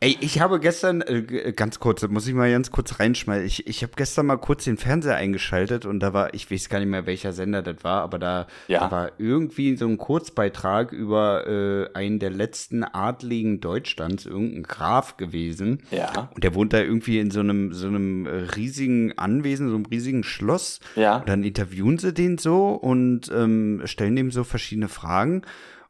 [0.00, 3.46] Ey, ich habe gestern, äh, g- ganz kurz, da muss ich mal ganz kurz reinschmeißen.
[3.46, 6.78] Ich, ich habe gestern mal kurz den Fernseher eingeschaltet und da war, ich weiß gar
[6.78, 8.80] nicht mehr, welcher Sender das war, aber da, Ja.
[8.80, 15.16] da war irgendwie so ein Kurzbeitrag über äh, einen der letzten Adligen Deutschlands, irgendein Graf
[15.16, 15.82] gewesen.
[15.90, 16.30] Ja.
[16.34, 19.86] Und der wohnt da irgendwie in so einem, so einem äh, riesigen Anwesen, so einem
[19.86, 20.80] riesigen Schloss.
[20.96, 21.16] Ja.
[21.18, 25.42] Und dann interviewen sie den so und ähm, stellen ihm so verschiedene Fragen.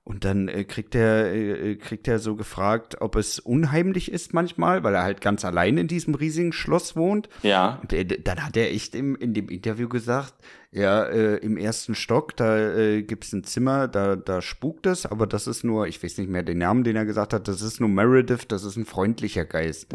[0.05, 4.83] Und dann äh, kriegt er äh, kriegt er so gefragt, ob es unheimlich ist manchmal,
[4.83, 7.29] weil er halt ganz allein in diesem riesigen Schloss wohnt.
[7.43, 7.79] Ja.
[7.81, 10.35] Und äh, dann hat er echt im, in dem Interview gesagt,
[10.73, 15.29] ja, äh, im ersten Stock, da äh, gibt's ein Zimmer, da, da spukt es, aber
[15.29, 17.79] das ist nur, ich weiß nicht mehr den Namen, den er gesagt hat, das ist
[17.79, 19.93] nur Meredith, das ist ein freundlicher Geist.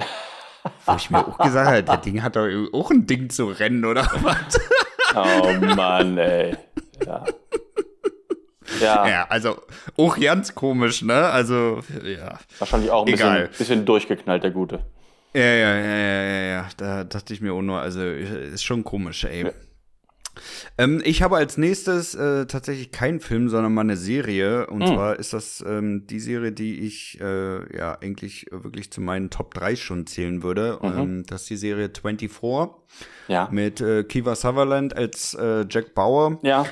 [0.86, 3.84] Wo ich mir auch gesagt habe, der Ding hat doch auch ein Ding zu rennen,
[3.84, 4.60] oder was?
[5.16, 6.56] Oh Mann, ey.
[7.06, 7.26] Ja.
[8.82, 9.62] Ja, Ja, also
[9.98, 11.14] auch ganz komisch, ne?
[11.28, 12.40] Also, ja.
[12.60, 14.80] wahrscheinlich auch ein bisschen, bisschen durchgeknallt, der Gute.
[15.34, 16.68] Ja, ja, ja, ja, ja, ja.
[16.78, 19.46] Da dachte ich mir auch nur, also ist schon komisch, ey.
[19.46, 19.52] Ja.
[20.78, 24.68] Ähm, ich habe als nächstes äh, tatsächlich keinen Film, sondern mal eine Serie.
[24.68, 24.94] Und Hm.
[24.94, 29.54] zwar ist das ähm, die Serie, die ich äh, ja eigentlich wirklich zu meinen Top
[29.56, 30.78] 3 schon zählen würde.
[30.82, 30.98] Mhm.
[30.98, 32.30] Ähm, das ist die Serie 24
[33.28, 33.48] Ja.
[33.52, 36.38] mit äh, Kiva Sutherland als äh, Jack Bauer.
[36.44, 36.66] Ja.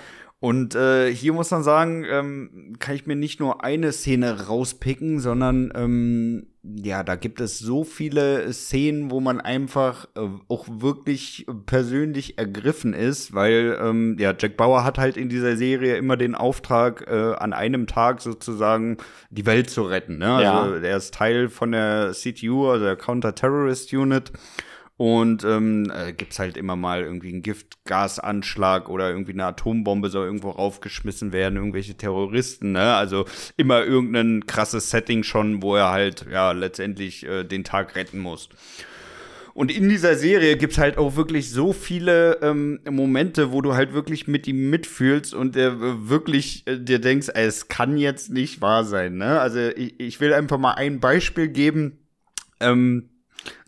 [0.45, 5.19] Und äh, hier muss man sagen, ähm, kann ich mir nicht nur eine Szene rauspicken,
[5.19, 11.47] sondern ähm, ja, da gibt es so viele Szenen, wo man einfach äh, auch wirklich
[11.65, 16.36] persönlich ergriffen ist, weil ähm, ja, Jack Bauer hat halt in dieser Serie immer den
[16.36, 18.97] Auftrag, äh, an einem Tag sozusagen
[19.31, 20.19] die Welt zu retten.
[20.19, 20.31] Ne?
[20.31, 20.77] Also Ja.
[20.77, 24.31] er ist Teil von der CTU, also der Counter-Terrorist Unit.
[24.97, 30.25] Und ähm, äh, gibt's halt immer mal irgendwie einen Giftgasanschlag oder irgendwie eine Atombombe soll
[30.25, 32.95] irgendwo raufgeschmissen werden, irgendwelche Terroristen, ne?
[32.95, 33.25] Also
[33.58, 38.47] immer irgendein krasses Setting schon, wo er halt ja letztendlich äh, den Tag retten muss.
[39.53, 43.93] Und in dieser Serie gibt's halt auch wirklich so viele ähm, Momente, wo du halt
[43.93, 45.71] wirklich mit ihm mitfühlst und äh,
[46.10, 49.15] wirklich äh, dir denkst, ey, es kann jetzt nicht wahr sein.
[49.15, 49.39] Ne?
[49.39, 51.99] Also ich, ich will einfach mal ein Beispiel geben.
[52.60, 53.10] Ähm,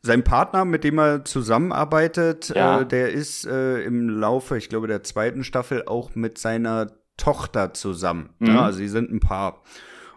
[0.01, 2.81] sein Partner, mit dem er zusammenarbeitet, Ja.
[2.81, 7.73] äh, der ist äh, im Laufe, ich glaube, der zweiten Staffel auch mit seiner Tochter
[7.73, 8.29] zusammen.
[8.39, 8.47] Mhm.
[8.47, 9.61] Ja, also sie sind ein Paar.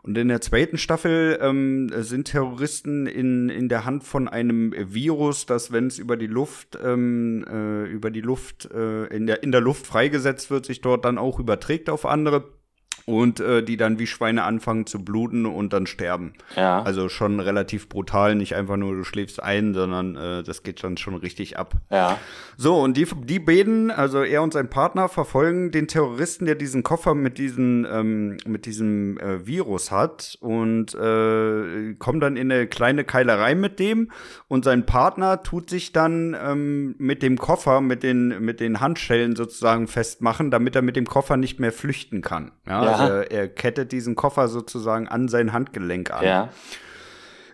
[0.02, 5.44] Und in der zweiten Staffel ähm, sind Terroristen in, in der Hand von einem Virus,
[5.44, 9.52] das, wenn es über die Luft, ähm, äh, über die Luft, äh, in, der, in
[9.52, 12.44] der Luft freigesetzt wird, sich dort dann auch überträgt auf andere
[13.06, 16.32] und äh, die dann wie Schweine anfangen zu bluten und dann sterben.
[16.56, 16.82] Ja.
[16.82, 20.96] Also schon relativ brutal, nicht einfach nur du schläfst ein, sondern äh, das geht dann
[20.96, 21.74] schon richtig ab.
[21.90, 22.18] ja.
[22.56, 26.82] So, und die, die beiden, also er und sein Partner, verfolgen den Terroristen, der diesen
[26.82, 32.66] Koffer mit, diesen, ähm, mit diesem äh, Virus hat und äh, kommen dann in eine
[32.66, 34.10] kleine Keilerei mit dem.
[34.46, 39.36] Und sein Partner tut sich dann ähm, mit dem Koffer, mit den, mit den Handschellen
[39.36, 42.52] sozusagen festmachen, damit er mit dem Koffer nicht mehr flüchten kann.
[42.66, 42.89] Ja, Ja.
[42.94, 46.24] Also er kettet diesen Koffer sozusagen an sein Handgelenk an.
[46.24, 46.48] Ja.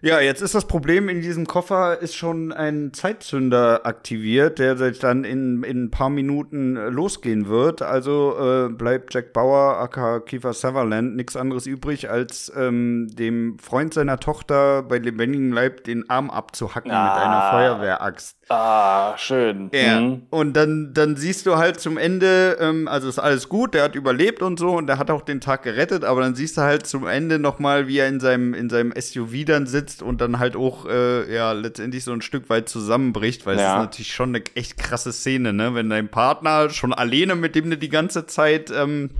[0.02, 4.98] Ja, jetzt ist das Problem, in diesem Koffer ist schon ein Zeitzünder aktiviert, der sich
[4.98, 7.82] dann in, in ein paar Minuten äh, losgehen wird.
[7.82, 13.94] Also äh, bleibt Jack Bauer, aka Kiefer Sutherland, nichts anderes übrig, als ähm, dem Freund
[13.94, 17.50] seiner Tochter bei lebendigem Leib den Arm abzuhacken mit einer Ah.
[17.50, 18.36] Feuerwehraxt.
[18.48, 19.70] Ah, schön.
[19.72, 20.00] Ja.
[20.00, 20.22] Mhm.
[20.30, 23.94] Und dann, dann siehst du halt zum Ende, ähm, also ist alles gut, der hat
[23.96, 26.86] überlebt und so und der hat auch den Tag gerettet, aber dann siehst du halt
[26.86, 30.56] zum Ende nochmal, wie er in seinem, in seinem SUV dann sitzt und dann halt
[30.56, 33.74] auch, äh, ja, letztendlich so ein Stück weit zusammenbricht, weil es Ja.
[33.76, 35.74] ist natürlich schon eine echt krasse Szene, ne?
[35.74, 39.10] Wenn dein Partner schon alleine, mit dem du die ganze Zeit, ähm,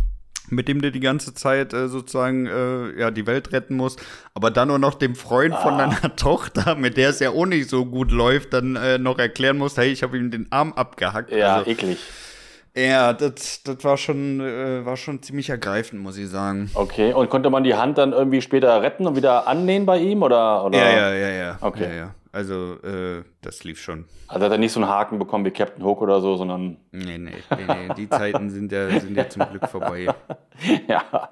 [0.48, 4.00] mit dem du die ganze Zeit äh, sozusagen äh, ja die Welt retten musst,
[4.32, 5.62] aber dann nur noch dem Freund Ah.
[5.62, 9.18] von deiner Tochter, mit der es ja auch nicht so gut läuft, dann äh, noch
[9.18, 11.32] erklären musst, hey, ich habe ihm den Arm abgehackt.
[11.32, 11.98] Ja, also, eklig.
[12.76, 16.70] Ja, das, das war schon äh, war schon ziemlich ergreifend, muss ich sagen.
[16.74, 17.12] Okay.
[17.12, 20.22] Und konnte man die Hand dann irgendwie später retten und wieder annähen bei ihm?
[20.22, 20.78] Oder, oder?
[20.78, 21.58] Ja, ja, ja, ja.
[21.60, 21.88] Okay.
[21.88, 22.14] Ja, ja.
[22.32, 24.04] Also äh, das lief schon.
[24.28, 27.16] Also hat er nicht so einen Haken bekommen wie Captain Hook oder so, sondern Nee,
[27.16, 27.94] nee, nee, nee.
[27.96, 30.08] die Zeiten sind ja, sind ja zum Glück vorbei.
[30.86, 31.30] ja.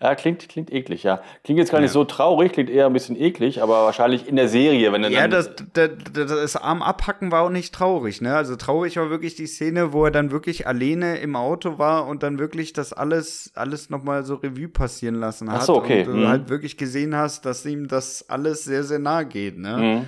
[0.00, 1.22] Ja, klingt, klingt eklig, ja.
[1.42, 4.48] Klingt jetzt gar nicht so traurig, klingt eher ein bisschen eklig, aber wahrscheinlich in der
[4.48, 5.30] Serie, wenn er Ja, dann.
[5.30, 8.36] das, das, das Arm abhacken war auch nicht traurig, ne?
[8.36, 12.22] Also traurig war wirklich die Szene, wo er dann wirklich alleine im Auto war und
[12.22, 15.60] dann wirklich das alles, alles nochmal so Revue passieren lassen hat.
[15.62, 16.00] Ach so, okay.
[16.00, 16.28] Und du Mhm.
[16.28, 20.06] halt wirklich gesehen hast, dass ihm das alles sehr, sehr nahe geht, ne?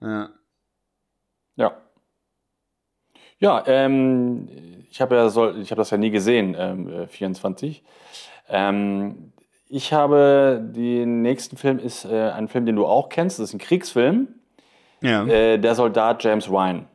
[0.00, 0.06] Mhm.
[0.06, 0.28] Ja.
[1.56, 1.80] Ja.
[3.38, 4.48] Ja, ähm,
[4.90, 7.82] ich habe ja soll, ich habe das ja nie gesehen, ähm, äh, 24.
[8.48, 9.32] Ähm,
[9.68, 13.38] ich habe den nächsten Film ist äh, ein Film, den du auch kennst.
[13.38, 14.28] Das ist ein Kriegsfilm.
[15.00, 15.24] Ja.
[15.26, 16.86] Äh, der Soldat James Ryan.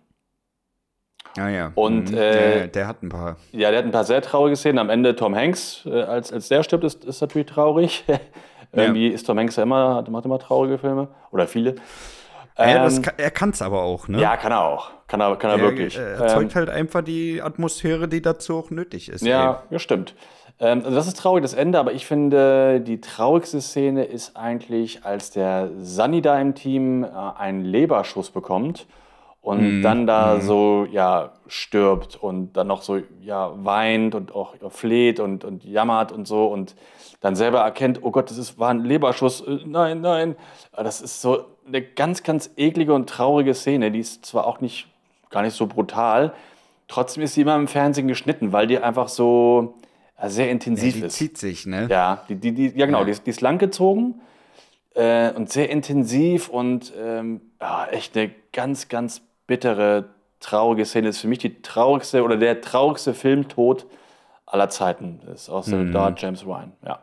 [1.38, 1.72] ja, ja.
[1.76, 2.18] und, Mhm.
[2.18, 3.38] äh, der, der hat ein paar.
[3.52, 4.80] Ja, der hat ein paar sehr traurige Szenen.
[4.80, 8.04] Am Ende Tom Hanks, äh, als, als der stirbt, ist, ist natürlich traurig.
[8.72, 11.08] Irgendwie ist Tom Hanks ja immer, hat- macht immer traurige Filme.
[11.32, 11.76] Oder viele.
[12.58, 14.20] ja, Ähm, kann, er kann es aber auch, ne?
[14.22, 14.92] ja, kann er auch.
[15.08, 15.98] Kann er, kann er, er, wirklich.
[15.98, 19.26] Er erzeugt Ähm, halt einfach die Atmosphäre, die dazu auch nötig ist.
[19.26, 20.14] Ja, ja stimmt.
[20.60, 25.06] Ähm, also das ist traurig, das Ende, aber ich finde, die traurigste Szene ist eigentlich,
[25.06, 28.86] als der Sunny da im Team äh, einen Leberschuss bekommt
[29.41, 35.19] und dann da so, ja, stirbt und dann noch so, ja, weint und auch fleht
[35.19, 36.76] und, und jammert und so und
[37.22, 40.36] dann selber erkennt, oh Gott, das ist, war ein Leberschuss, äh, nein, nein.
[40.76, 44.88] Das ist so eine ganz, ganz eklige und traurige Szene, die ist zwar auch nicht,
[45.30, 46.34] gar nicht so brutal,
[46.88, 49.76] trotzdem ist sie immer im Fernsehen geschnitten, weil die einfach so
[50.22, 51.14] ja, sehr Ja, intensiv die ist.
[51.14, 51.88] zieht sich, ne?
[51.90, 54.22] Ja, die, die, die, ja genau, Die, ist, die ist langgezogen
[54.96, 61.08] äh, und sehr intensiv und ähm, ja, echt eine ganz, ganz bittere, traurige Szene.
[61.08, 63.86] Das ist für mich die traurigste oder der traurigste Filmtod
[64.46, 65.22] aller Zeiten.
[65.26, 65.92] Das ist aus Mhm.
[65.92, 67.00] Dart James Ryan, ja.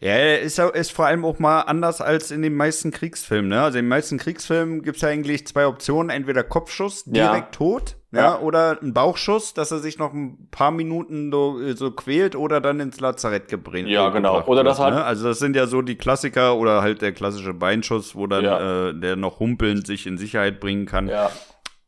[0.00, 3.48] Ja, ist, ist vor allem auch mal anders als in den meisten Kriegsfilmen.
[3.48, 3.62] Ne?
[3.62, 6.10] Also in den meisten Kriegsfilmen gibt es ja eigentlich zwei Optionen.
[6.10, 7.28] Entweder Kopfschuss, Ja.
[7.30, 8.38] direkt tot, ja.
[8.40, 12.80] Oder ein Bauchschuss, dass er sich noch ein paar Minuten so, so quält oder dann
[12.80, 13.88] ins Lazarett gebringt.
[13.88, 14.42] Ja, genau.
[14.46, 15.04] Oder das halt- Ne?
[15.04, 18.88] Also das sind ja so die Klassiker oder halt der klassische Beinschuss, wo dann Ja.
[18.90, 21.08] äh, der noch humpelnd sich in Sicherheit bringen kann.
[21.08, 21.30] Ja,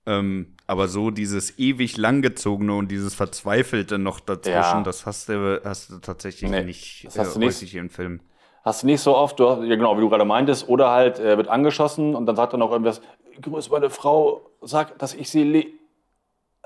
[0.09, 4.83] Ähm, aber so dieses ewig langgezogene und dieses Verzweifelte noch dazwischen, Ja.
[4.83, 7.57] das hast du, hast du tatsächlich Nee, nicht das hast äh, du nicht.
[7.57, 8.21] häufig im Film.
[8.65, 11.19] Hast du nicht so oft, du, hast- ja genau, wie du gerade meintest, oder halt
[11.19, 13.01] äh, wird angeschossen und dann sagt er noch irgendwas,
[13.43, 15.43] grüß meine Frau, sag, dass ich sie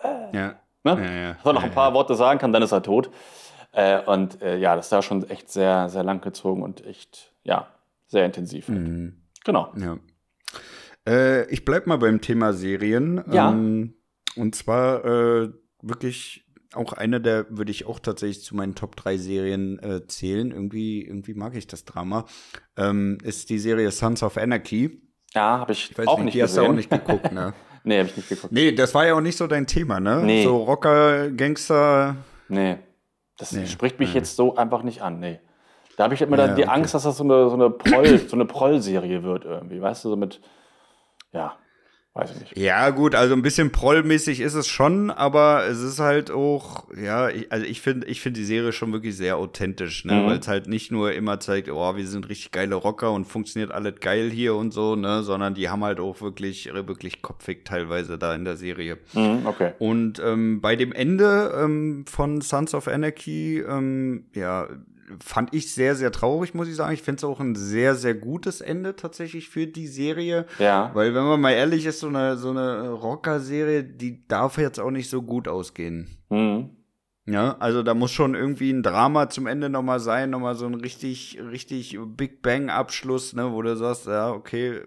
[0.03, 0.55] le Ja.
[0.85, 1.05] ne?
[1.05, 1.37] Ja, ja.
[1.43, 3.11] Soll noch Ja, ein paar Worte sagen kann, dann ist er tot.
[3.73, 7.69] Äh, und äh, ja, das war schon echt sehr, sehr lang gezogen und echt, ja,
[8.07, 8.69] sehr intensiv.
[8.69, 9.23] Mhm.
[9.45, 9.73] Genau.
[9.77, 9.99] Ja.
[11.07, 13.23] Äh, ich bleib mal beim Thema Serien.
[13.31, 13.51] Ja.
[13.51, 13.95] Ähm,
[14.37, 15.51] und zwar äh,
[15.83, 20.51] wirklich auch eine der, würde ich auch tatsächlich zu meinen Top 3 Serien äh, zählen.
[20.53, 22.27] Irgendwie, irgendwie mag ich das Drama.
[22.77, 25.01] Ähm, ist die Serie Sons of Anarchy.
[25.35, 26.73] Ja, habe ich, Ich weiß auch nicht, nicht die hast du gesehen.
[26.73, 27.55] auch nicht geguckt, ne?
[27.85, 28.53] nee, habe ich nicht geguckt.
[28.53, 30.23] Nee, das war ja auch nicht so dein Thema, ne?
[30.25, 30.45] Nee.
[30.45, 32.17] So Rocker, Gangster.
[32.49, 32.77] Nee.
[33.39, 33.67] Das Nee.
[33.67, 35.41] spricht mich jetzt so einfach nicht an, nee.
[35.97, 36.71] Da habe ich immer Ja, dann die okay.
[36.73, 40.17] Angst, dass das so eine, so eine Proll, so Proll-Serie wird irgendwie, weißt du, so
[40.17, 40.41] mit,
[41.33, 41.57] ja,
[42.15, 42.59] weiß ich nicht.
[42.59, 47.29] Ja, gut, also ein bisschen prollmäßig ist es schon, aber es ist halt auch, ja,
[47.29, 50.15] ich, also ich finde ich finde die Serie schon wirklich sehr authentisch, ne?
[50.15, 50.27] Mhm.
[50.27, 53.71] Weil es halt nicht nur immer zeigt, oh, wir sind richtig geile Rocker und funktioniert
[53.71, 55.23] alles geil hier und so, ne?
[55.23, 58.99] Sondern die haben halt auch wirklich, wirklich kopfig teilweise da in der Serie.
[59.13, 59.73] Mhm, okay.
[59.79, 64.69] Und ähm, bei dem Ende ähm, von Sons of Anarchy, ähm, ja,
[65.25, 66.95] fand ich sehr, sehr traurig, muss ich sagen.
[66.95, 70.47] Ich finde es auch ein sehr, sehr gutes Ende tatsächlich für die Serie.
[70.59, 70.91] Ja.
[70.95, 74.91] Weil, wenn man mal ehrlich ist, so eine, so eine Rocker-Serie, die darf jetzt auch
[74.91, 76.19] nicht so gut ausgehen.
[76.29, 76.71] Mhm.
[77.27, 80.75] Ja, also da muss schon irgendwie ein Drama zum Ende nochmal sein, nochmal so ein
[80.75, 84.81] richtig, richtig Big Bang-Abschluss, ne, wo du sagst, ja, okay,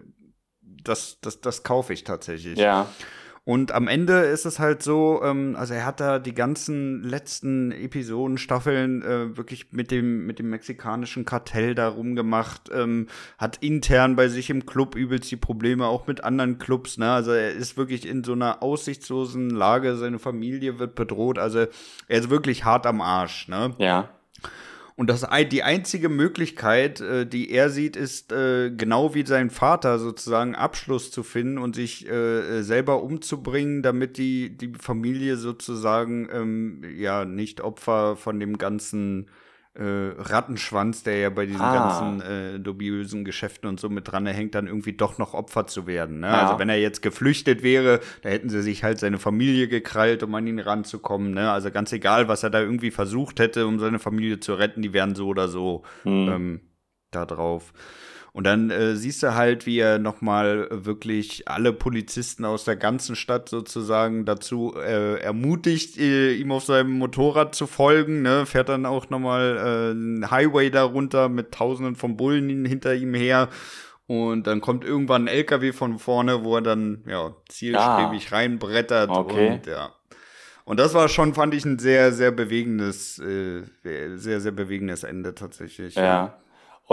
[0.60, 2.58] das, das, das kaufe ich tatsächlich.
[2.58, 2.88] Ja.
[3.46, 7.72] Und am Ende ist es halt so, ähm, also er hat da die ganzen letzten
[7.72, 14.16] Episoden, Staffeln äh, wirklich mit dem, mit dem mexikanischen Kartell da rumgemacht, ähm, hat intern
[14.16, 17.12] bei sich im Club übelst die Probleme, auch mit anderen Clubs, ne?
[17.12, 21.66] Also er ist wirklich in so einer aussichtslosen Lage, seine Familie wird bedroht, also
[22.08, 23.74] er ist wirklich hart am Arsch, ne?
[23.76, 24.08] Ja.
[24.96, 29.98] Und das, die einzige Möglichkeit, äh, die er sieht, ist äh, genau wie sein Vater
[29.98, 36.84] sozusagen Abschluss zu finden und sich äh, selber umzubringen, damit die, die Familie sozusagen ähm,
[36.96, 39.30] ja nicht Opfer von dem ganzen äh,
[39.76, 41.74] Rattenschwanz, der ja bei diesen Ah.
[41.74, 45.86] ganzen äh, dubiösen Geschäften und so mit dran hängt, dann irgendwie doch noch Opfer zu
[45.86, 46.20] werden.
[46.20, 46.28] Ne?
[46.28, 46.46] Ja.
[46.46, 50.34] Also wenn er jetzt geflüchtet wäre, da hätten sie sich halt seine Familie gekrallt, um
[50.34, 51.32] an ihn ranzukommen.
[51.34, 51.50] Ne?
[51.50, 54.92] Also ganz egal, was er da irgendwie versucht hätte, um seine Familie zu retten, die
[54.92, 56.28] wären so oder so Mhm.
[56.28, 56.60] ähm,
[57.10, 57.72] da drauf.
[58.34, 63.14] Und dann äh, siehst du halt, wie er nochmal wirklich alle Polizisten aus der ganzen
[63.14, 68.22] Stadt sozusagen dazu äh, ermutigt, äh, ihm auf seinem Motorrad zu folgen.
[68.22, 68.44] Ne?
[68.44, 73.50] Fährt dann auch nochmal äh, einen Highway darunter mit tausenden von Bullen hinter ihm her.
[74.08, 79.10] Und dann kommt irgendwann ein LKW von vorne, wo er dann ja zielstrebig reinbrettert.
[79.10, 79.52] Okay.
[79.52, 79.92] Und ja.
[80.64, 83.62] Und das war schon, fand ich, ein sehr, sehr bewegendes, äh,
[84.16, 85.94] sehr, sehr bewegendes Ende tatsächlich.
[85.94, 86.36] Ja.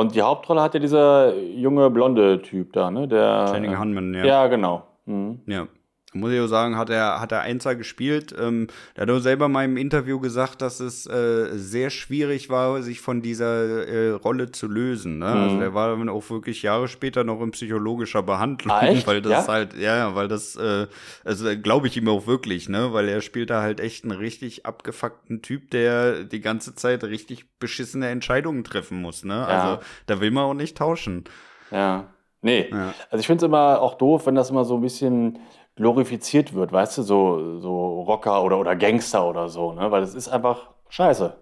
[0.01, 3.07] Und die Hauptrolle hat ja dieser junge blonde Typ da, ne?
[3.07, 4.25] Der, Channing Hunman, ja.
[4.25, 4.81] Ja, genau.
[5.05, 5.41] Mhm.
[5.45, 5.67] Ja.
[6.13, 8.35] Muss ich auch sagen, hat er, hat er Einser gespielt.
[8.37, 12.81] Ähm, er hat auch selber mal im Interview gesagt, dass es äh, sehr schwierig war,
[12.81, 15.19] sich von dieser äh, Rolle zu lösen.
[15.19, 15.25] Ne?
[15.27, 15.61] Also Mhm.
[15.61, 19.47] er war dann auch wirklich Jahre später noch in psychologischer Behandlung, Ah, weil das Ja?
[19.53, 20.87] halt, ja, ja, weil das, äh,
[21.23, 22.91] also glaube ich ihm auch wirklich, ne?
[22.91, 27.45] Weil er spielt da halt echt einen richtig abgefuckten Typ, der die ganze Zeit richtig
[27.57, 29.35] beschissene Entscheidungen treffen muss, ne?
[29.35, 29.45] Ja.
[29.45, 31.23] Also da will man auch nicht tauschen.
[31.71, 32.07] Ja.
[32.41, 32.69] Nee.
[32.71, 32.93] Ja.
[33.11, 35.37] Also ich finde es immer auch doof, wenn das immer so ein bisschen
[35.81, 39.91] glorifiziert wird, weißt du, so, so Rocker oder, oder Gangster oder so, ne?
[39.91, 41.33] Weil das ist einfach scheiße.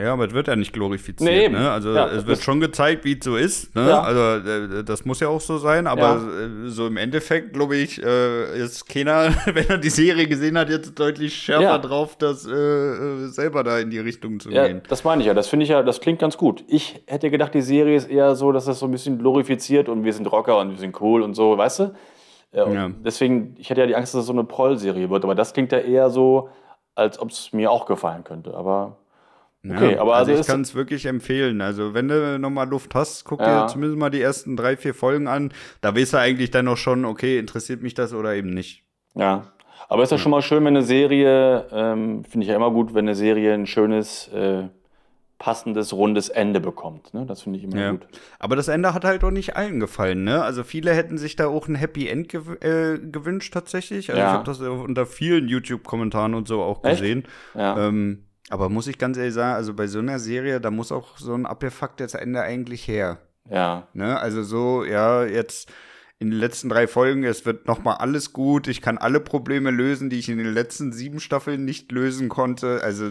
[0.00, 1.28] Ja, aber es wird ja nicht glorifiziert.
[1.28, 1.48] Nee.
[1.48, 1.68] Ne?
[1.68, 3.74] Also Ja, es wird schon gezeigt, wie es so ist.
[3.74, 3.88] Ne?
[3.88, 4.00] Ja.
[4.02, 5.88] Also äh, das muss ja auch so sein.
[5.88, 10.56] Aber äh, so im Endeffekt, glaube ich, äh, ist keiner, wenn er die Serie gesehen
[10.56, 11.78] hat, jetzt deutlich schärfer Ja.
[11.78, 14.82] drauf, das äh, selber da in die Richtung zu Ja, gehen.
[14.88, 15.34] das meine ich ja.
[15.34, 16.62] Das finde ich ja, das klingt ganz gut.
[16.68, 20.04] Ich hätte gedacht, die Serie ist eher so, dass das so ein bisschen glorifiziert und
[20.04, 21.94] wir sind Rocker und wir sind cool und so, weißt du?
[22.52, 22.90] Ja.
[23.04, 25.24] Deswegen, ich hätte ja die Angst, dass es so eine Proll-Serie wird.
[25.24, 26.50] Aber das klingt ja eher so,
[26.94, 28.54] als ob es mir auch gefallen könnte.
[28.54, 28.98] Aber
[29.66, 31.60] okay, ja, aber also, also ich kann es wirklich empfehlen.
[31.62, 33.62] Also wenn du nochmal Luft hast, guck Ja.
[33.62, 35.52] dir zumindest mal die ersten drei, vier Folgen an.
[35.80, 38.84] Da weißt du eigentlich dann noch schon, okay, interessiert mich das oder eben nicht.
[39.14, 39.44] Ja,
[39.88, 42.94] aber ist ja schon mal schön, wenn eine Serie, ähm, finde ich ja immer gut,
[42.94, 44.64] wenn eine Serie ein schönes, äh,
[45.42, 47.12] passendes, rundes Ende bekommt.
[47.14, 47.26] Ne?
[47.26, 47.90] Das finde ich immer Ja.
[47.90, 48.06] gut.
[48.38, 50.44] Aber das Ende hat halt auch nicht allen gefallen, ne?
[50.44, 54.10] Also viele hätten sich da auch ein Happy End gew äh, gewünscht tatsächlich.
[54.10, 54.28] Also Ja.
[54.28, 57.24] ich habe das unter vielen YouTube-Kommentaren und so auch gesehen.
[57.54, 57.88] Ja.
[57.88, 61.18] Ähm, aber muss ich ganz ehrlich sagen, also bei so einer Serie, da muss auch
[61.18, 63.18] so ein abgefucktes Ende eigentlich her.
[63.50, 63.88] ja.
[63.94, 64.20] Ne?
[64.20, 65.72] Also so, ja, jetzt
[66.20, 68.68] in den letzten drei Folgen, es wird noch mal alles gut.
[68.68, 72.80] Ich kann alle Probleme lösen, die ich in den letzten sieben Staffeln nicht lösen konnte.
[72.84, 73.10] Also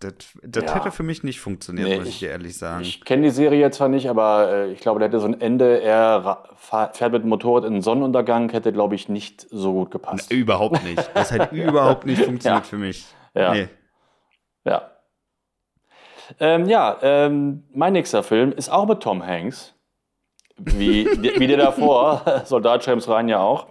[0.00, 0.74] Das, das, Ja.
[0.74, 2.82] hätte für mich nicht funktioniert, Nee, muss ich ich- dir ehrlich sagen.
[2.82, 5.80] Ich kenne die Serie zwar nicht, aber äh, ich glaube, der hätte so ein Ende,
[5.80, 6.44] er
[6.92, 10.30] fährt mit dem Motorrad in den Sonnenuntergang, hätte, glaube ich, nicht so gut gepasst.
[10.30, 11.10] überhaupt nicht.
[11.14, 12.68] Das hat überhaupt nicht funktioniert Ja.
[12.68, 13.06] für mich.
[13.34, 13.52] Ja.
[13.54, 13.68] Nee.
[14.64, 14.90] Ja.
[16.40, 19.74] Ähm, ja, ähm, mein nächster Film ist auch mit Tom Hanks.
[20.56, 23.66] Wie, wie der davor, Soldat James Ryan ja auch.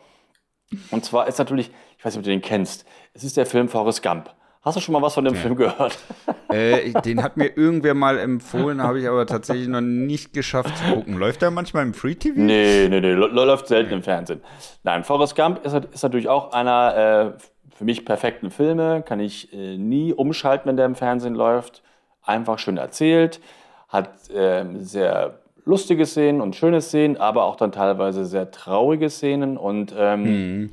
[0.91, 3.69] Und zwar ist natürlich, ich weiß nicht, ob du den kennst, es ist der Film
[3.69, 4.33] Forrest Gump.
[4.63, 5.97] Hast du schon mal was von dem Film gehört?
[6.49, 10.83] Äh, den hat mir irgendwer mal empfohlen, habe ich aber tatsächlich noch nicht geschafft zu
[10.93, 11.17] gucken.
[11.17, 12.39] Läuft der manchmal im Free TV?
[12.39, 14.39] Nee, nee, nee, lä- läuft selten im Fernsehen.
[14.83, 19.01] Nein, Forrest Gump ist, ist natürlich auch einer äh, für mich perfekten Filme.
[19.01, 21.81] Kann ich äh, nie umschalten, wenn der im Fernsehen läuft.
[22.23, 23.41] Einfach schön erzählt,
[23.89, 29.57] hat ähm, sehr lustige Szenen und schöne Szenen, aber auch dann teilweise sehr traurige Szenen.
[29.57, 30.69] Und ähm,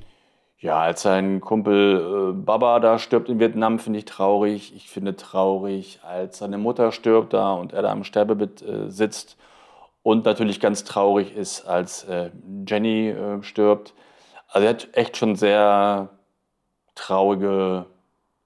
[0.61, 4.75] ja, als sein Kumpel äh, Baba da stirbt in Vietnam, finde ich traurig.
[4.77, 9.39] Ich finde traurig, als seine Mutter stirbt da und er da am Sterbebett äh, sitzt.
[10.03, 12.31] Und natürlich ganz traurig ist, als äh,
[12.67, 13.95] Jenny äh, stirbt.
[14.49, 16.11] Also er hat echt schon sehr
[16.95, 17.87] traurige,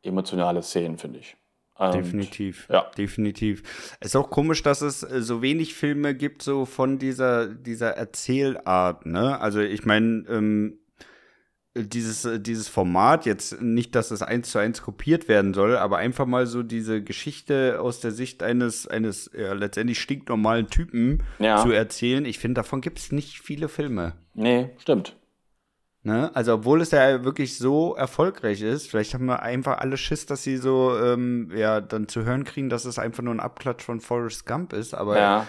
[0.03, 1.37] emotionale Szenen, finde ich.
[1.77, 2.69] Und, Definitiv.
[2.71, 2.87] Ja.
[2.97, 3.97] Definitiv.
[3.99, 7.91] Es ist auch komisch, dass es äh, so wenig Filme gibt, so von dieser, dieser
[7.97, 9.41] Erzählart, ne?
[9.41, 10.79] Also ich meine, ähm,
[11.77, 15.97] dieses, äh, dieses Format, jetzt nicht, dass es eins zu eins kopiert werden soll, aber
[15.99, 21.57] einfach mal so diese Geschichte aus der Sicht eines, eines ja, letztendlich stinknormalen Typen Ja.
[21.63, 22.25] zu erzählen.
[22.25, 24.13] Ich finde, davon gibt es nicht viele Filme.
[24.35, 25.17] Nee, stimmt.
[26.07, 26.31] Ne?
[26.35, 30.43] Also, obwohl es ja wirklich so erfolgreich ist, vielleicht haben wir einfach alle Schiss, dass
[30.43, 34.01] sie so, ähm, ja, dann zu hören kriegen, dass es einfach nur ein Abklatsch von
[34.01, 34.93] Forrest Gump ist.
[34.95, 35.47] Aber Ja.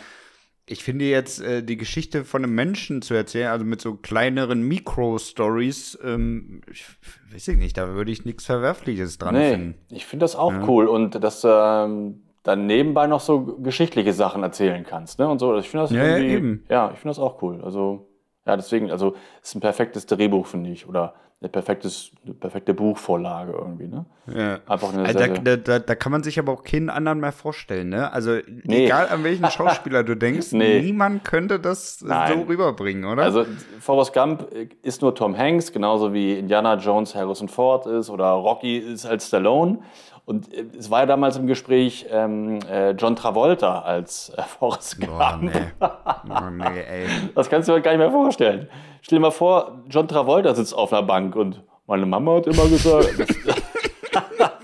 [0.68, 4.62] Ich finde jetzt, äh, die Geschichte von einem Menschen zu erzählen, also mit so kleineren
[4.68, 6.86] Mikro-Stories, ähm, ich,
[7.32, 9.76] weiß ich nicht, da würde ich nichts Verwerfliches dran Nee, finden.
[9.90, 10.88] ich finde das auch cool.
[10.88, 15.20] Und dass du ähm, dann nebenbei noch so geschichtliche Sachen erzählen kannst.
[15.20, 15.28] Ne?
[15.28, 15.58] Und so.
[15.58, 16.64] Ich finde das Ja, ja, irgendwie, eben.
[16.70, 17.62] Ja, ich finde das auch cool.
[17.64, 18.08] Also,
[18.46, 20.88] ja, deswegen, also, es ist ein perfektes Drehbuch, finde ich.
[20.88, 23.88] Oder eine, perfektes, eine perfekte Buchvorlage irgendwie.
[23.88, 24.06] Ne?
[24.34, 24.60] Ja.
[24.68, 27.34] Einfach eine Also da, da, da, da kann man sich aber auch keinen anderen mehr
[27.34, 28.12] vorstellen, ne?
[28.12, 28.86] Also Nee.
[28.86, 30.82] egal an welchen Schauspieler du denkst, Nee.
[30.82, 32.40] niemand könnte das Nein.
[32.40, 33.24] so rüberbringen, oder?
[33.24, 33.46] Also
[33.80, 34.48] Forrest Gump
[34.82, 39.28] ist nur Tom Hanks, genauso wie Indiana Jones Harrison Ford ist oder Rocky ist als
[39.28, 39.80] Stallone.
[40.26, 45.00] Und äh, es war ja damals im Gespräch ähm, äh, John Travolta als äh, Forrest
[45.00, 45.12] Gump.
[45.12, 45.52] Boah, nee.
[45.80, 47.08] Oh, nee, ey.
[47.36, 48.68] Das kannst du dir gar nicht mehr vorstellen.
[49.02, 52.68] Stell dir mal vor, John Travolta sitzt auf einer Bank und meine Mama hat immer
[52.68, 53.14] gesagt,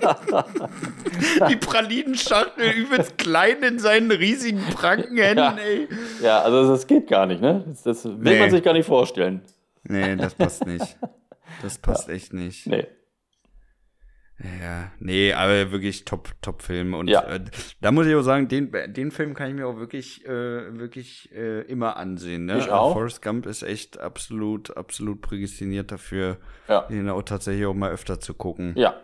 [1.50, 5.56] Die Pralinenschachtel übelst klein in seinen riesigen Prankenhänden, Ja.
[5.58, 5.88] ey.
[6.22, 7.64] ja, also das geht gar nicht, ne?
[7.68, 8.40] Das, das will Nee.
[8.40, 9.42] man sich gar nicht vorstellen.
[9.84, 10.98] Nee, das passt nicht.
[11.62, 12.66] Das passt echt nicht.
[12.68, 12.88] Nee.
[14.62, 16.94] Ja, nee, aber wirklich top, top Film.
[16.94, 17.22] Und Ja.
[17.24, 17.42] äh,
[17.82, 21.32] da muss ich auch sagen, den, den Film kann ich mir auch wirklich, äh, wirklich
[21.34, 22.46] äh, immer ansehen.
[22.46, 22.58] Ne?
[22.58, 22.94] Ich auch.
[22.94, 26.38] Forrest Gump ist echt absolut, absolut prädestiniert dafür,
[26.68, 26.82] Ja.
[26.90, 28.74] den auch tatsächlich auch mal öfter zu gucken.
[28.76, 28.96] Ja.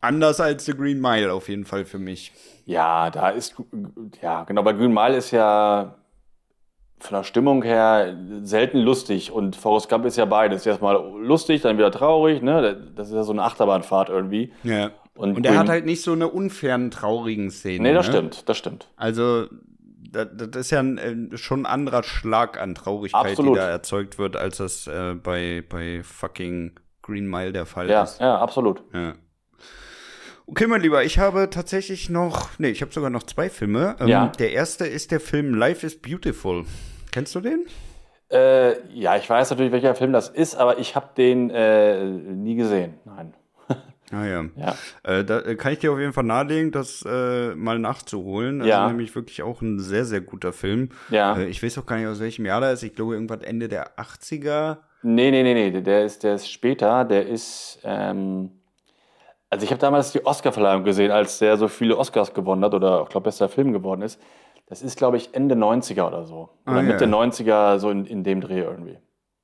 [0.00, 2.32] Anders als The Green Mile auf jeden Fall für mich.
[2.64, 3.54] Ja, da ist,
[4.20, 5.96] ja, genau, bei Green Mile ist ja
[7.02, 10.64] von der Stimmung her selten lustig und Forrest Gump ist ja beides.
[10.66, 12.80] Erstmal lustig, dann wieder traurig, ne?
[12.94, 14.52] Das ist ja so eine Achterbahnfahrt irgendwie.
[14.62, 14.90] Ja.
[15.14, 17.88] Und Und, er hat halt nicht so eine unfairen, traurigen Szene.
[17.88, 18.12] Nee, das ne?
[18.14, 18.88] stimmt, das stimmt.
[18.96, 19.46] Also,
[20.10, 20.98] das, das ist ja ein,
[21.32, 23.56] äh, schon ein anderer Schlag an Traurigkeit, Absolut.
[23.56, 26.72] die da erzeugt wird, als das äh, bei, bei fucking
[27.02, 28.20] Green Mile der Fall Ja, ist.
[28.20, 28.82] ja, absolut.
[28.94, 29.14] Ja.
[30.46, 33.96] Okay, mein Lieber, ich habe tatsächlich noch, nee, ich habe sogar noch zwei Filme.
[34.00, 34.26] Ähm, Ja.
[34.38, 36.64] Der erste ist der Film Life is Beautiful.
[37.12, 37.66] Kennst du den?
[38.30, 42.56] Äh, ja, ich weiß natürlich, welcher Film das ist, aber ich habe den äh, nie
[42.56, 42.94] gesehen.
[43.04, 43.34] Nein.
[44.14, 44.44] Ah ja.
[44.56, 44.74] Ja.
[45.04, 48.58] Äh, da äh, kann ich dir auf jeden Fall nahelegen, das äh, mal nachzuholen.
[48.58, 48.84] Das Ja.
[48.84, 50.90] ist nämlich wirklich auch ein sehr, sehr guter Film.
[51.08, 51.36] Ja.
[51.38, 52.82] Äh, ich weiß auch gar nicht, aus welchem Jahr der ist.
[52.82, 54.78] Ich glaube, irgendwann Ende der 80er.
[55.02, 58.50] Nee, nee, nee, nee, der ist, der ist später, der ist, ähm,
[59.48, 63.02] also ich habe damals die Oscar-Verleihung gesehen, als der so viele Oscars gewonnen hat oder
[63.04, 64.20] ich glaube, bester Film geworden ist.
[64.72, 66.48] Das ist, glaube ich, Ende 90er oder so.
[66.66, 67.10] Oder Ah, Mitte ja.
[67.10, 68.96] 90er, so in, in dem Dreh irgendwie.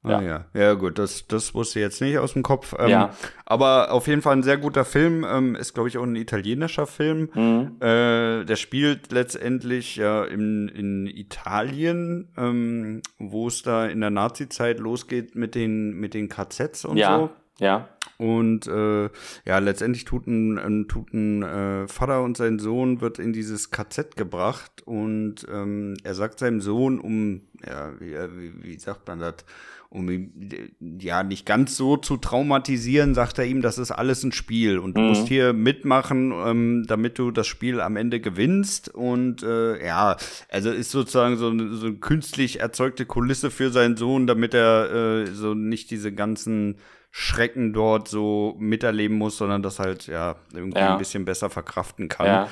[0.03, 0.45] Ah, ja.
[0.55, 2.75] ja, gut, das, das wusste ich jetzt nicht aus dem Kopf.
[2.79, 3.11] Ähm, Ja.
[3.45, 5.27] Aber auf jeden Fall ein sehr guter Film.
[5.29, 7.29] Ähm, ist, glaube ich, auch ein italienischer Film.
[7.35, 7.77] Mhm.
[7.81, 14.79] Äh, der spielt letztendlich ja in, in Italien, ähm, wo es da in der Nazi-Zeit
[14.79, 17.31] losgeht mit den, mit den KZs und Ja, so.
[17.61, 17.89] Ja,
[18.19, 19.11] Und äh,
[19.45, 24.17] ja, letztendlich tut ein, tut ein äh, Vater und sein Sohn wird in dieses KZ
[24.17, 28.17] gebracht und ähm, er sagt seinem Sohn, um ja, wie,
[28.63, 29.45] wie sagt man das,
[29.91, 34.33] um ihn ja nicht ganz so zu traumatisieren, sagt er ihm, das ist alles ein
[34.33, 35.09] Spiel und du mhm.
[35.09, 38.95] musst hier mitmachen, ähm, damit du das Spiel am Ende gewinnst.
[38.95, 40.17] Und äh, ja,
[40.51, 45.27] also ist sozusagen so, so eine künstlich erzeugte Kulisse für seinen Sohn, damit er äh,
[45.27, 46.77] so nicht diese ganzen
[47.11, 50.93] Schrecken dort so miterleben muss, sondern das halt ja irgendwie ja.
[50.93, 52.27] ein bisschen besser verkraften kann.
[52.27, 52.49] Ja.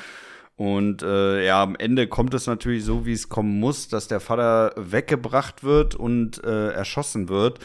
[0.56, 4.20] Und äh, ja, am Ende kommt es natürlich so, wie es kommen muss, dass der
[4.20, 7.58] Vater weggebracht wird und äh, erschossen wird.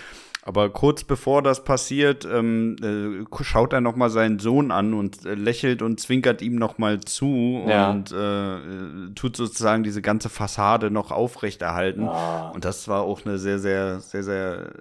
[0.43, 5.23] Aber kurz bevor das passiert, ähm, äh, schaut er noch mal seinen Sohn an und
[5.25, 7.91] äh, lächelt und zwinkert ihm noch mal zu ja.
[7.91, 12.05] und äh, tut sozusagen diese ganze Fassade noch aufrechterhalten.
[12.05, 12.51] Ja.
[12.55, 14.71] Und das war auch eine sehr, sehr, sehr, sehr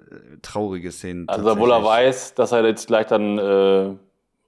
[0.41, 1.25] traurige Szene.
[1.27, 3.93] Also, obwohl er weiß, dass er jetzt gleich dann äh,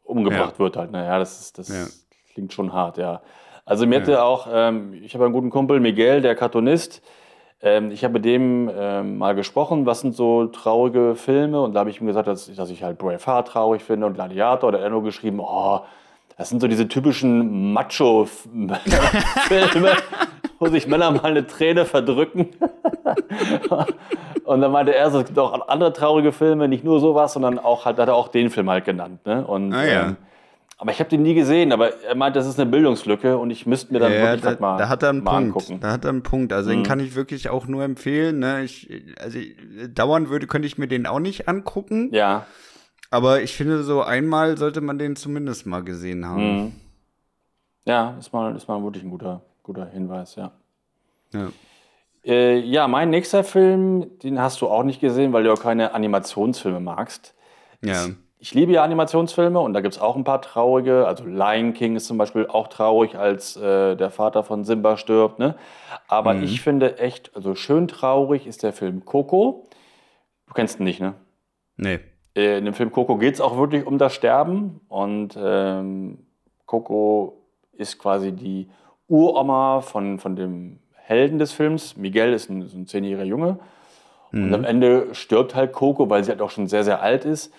[0.03, 0.59] umgebracht ja.
[0.59, 0.91] wird halt.
[0.91, 3.21] Naja, das, ist, das klingt schon hart, ja.
[3.65, 7.01] Also mir hätte auch, ähm, ich habe einen guten Kumpel, Miguel, der Cartoonist.
[7.63, 11.61] Ähm, ich habe mit dem ähm, mal gesprochen, was sind so traurige Filme.
[11.61, 14.73] Und da habe ich ihm gesagt, dass, dass ich halt Braveheart traurig finde und Gladiator.
[14.73, 15.79] Hat er nur geschrieben, oh,
[16.37, 18.79] das sind so diese typischen Macho-Filme,
[20.59, 22.49] wo sich Männer mal eine Träne verdrücken.
[24.43, 27.85] und dann meinte er, es gibt auch andere traurige Filme, nicht nur sowas, sondern auch
[27.85, 29.25] halt, hat er auch den Film halt genannt.
[29.25, 29.45] Ne?
[29.45, 30.01] Und, ah, ja.
[30.07, 30.17] ähm,
[30.83, 33.65] aber ich habe den nie gesehen, aber er meint, das ist eine Bildungslücke und ich
[33.65, 35.37] müsste mir dann ja, wirklich da, mal, da hat er einen Punkt.
[35.37, 35.79] angucken.
[35.79, 36.51] Da hat er einen Punkt.
[36.51, 36.73] Also mhm.
[36.73, 38.39] den kann ich wirklich auch nur empfehlen.
[38.39, 38.65] Ne?
[38.65, 39.39] Ich, also
[39.87, 42.09] dauern würde, könnte ich mir den auch nicht angucken.
[42.11, 42.47] Ja.
[43.11, 46.57] Aber ich finde, so einmal sollte man den zumindest mal gesehen haben.
[46.57, 46.71] Mhm.
[47.85, 50.51] Ja, ist mal, ist mal wirklich ein guter, guter Hinweis, ja.
[51.33, 51.47] Ja.
[52.25, 55.93] Äh, ja, mein nächster Film, den hast du auch nicht gesehen, weil du auch keine
[55.93, 57.35] Animationsfilme magst.
[57.81, 58.07] Ja
[58.43, 61.07] ich liebe ja Animationsfilme und da gibt es auch ein paar traurige.
[61.07, 65.39] Also Lion King ist zum Beispiel auch traurig, als äh, der Vater von Simba stirbt.
[65.39, 65.55] Ne?
[66.09, 66.43] Aber mhm.
[66.43, 69.63] ich finde echt, also schön traurig ist der Film Coco.
[70.47, 71.13] Du kennst ihn nicht, ne?
[71.77, 72.01] Nee.
[72.35, 74.81] Äh, in dem Film Coco geht es auch wirklich um das Sterben.
[74.89, 76.17] Und ähm,
[76.65, 77.37] Coco
[77.71, 78.67] ist quasi die
[79.07, 81.95] Uroma von, von dem Helden des Films.
[81.95, 83.59] Miguel ist ein, so ein zehnjähriger Junge.
[84.31, 84.43] Mhm.
[84.43, 87.53] Und am Ende stirbt halt Coco, weil sie halt auch schon sehr, sehr alt ist.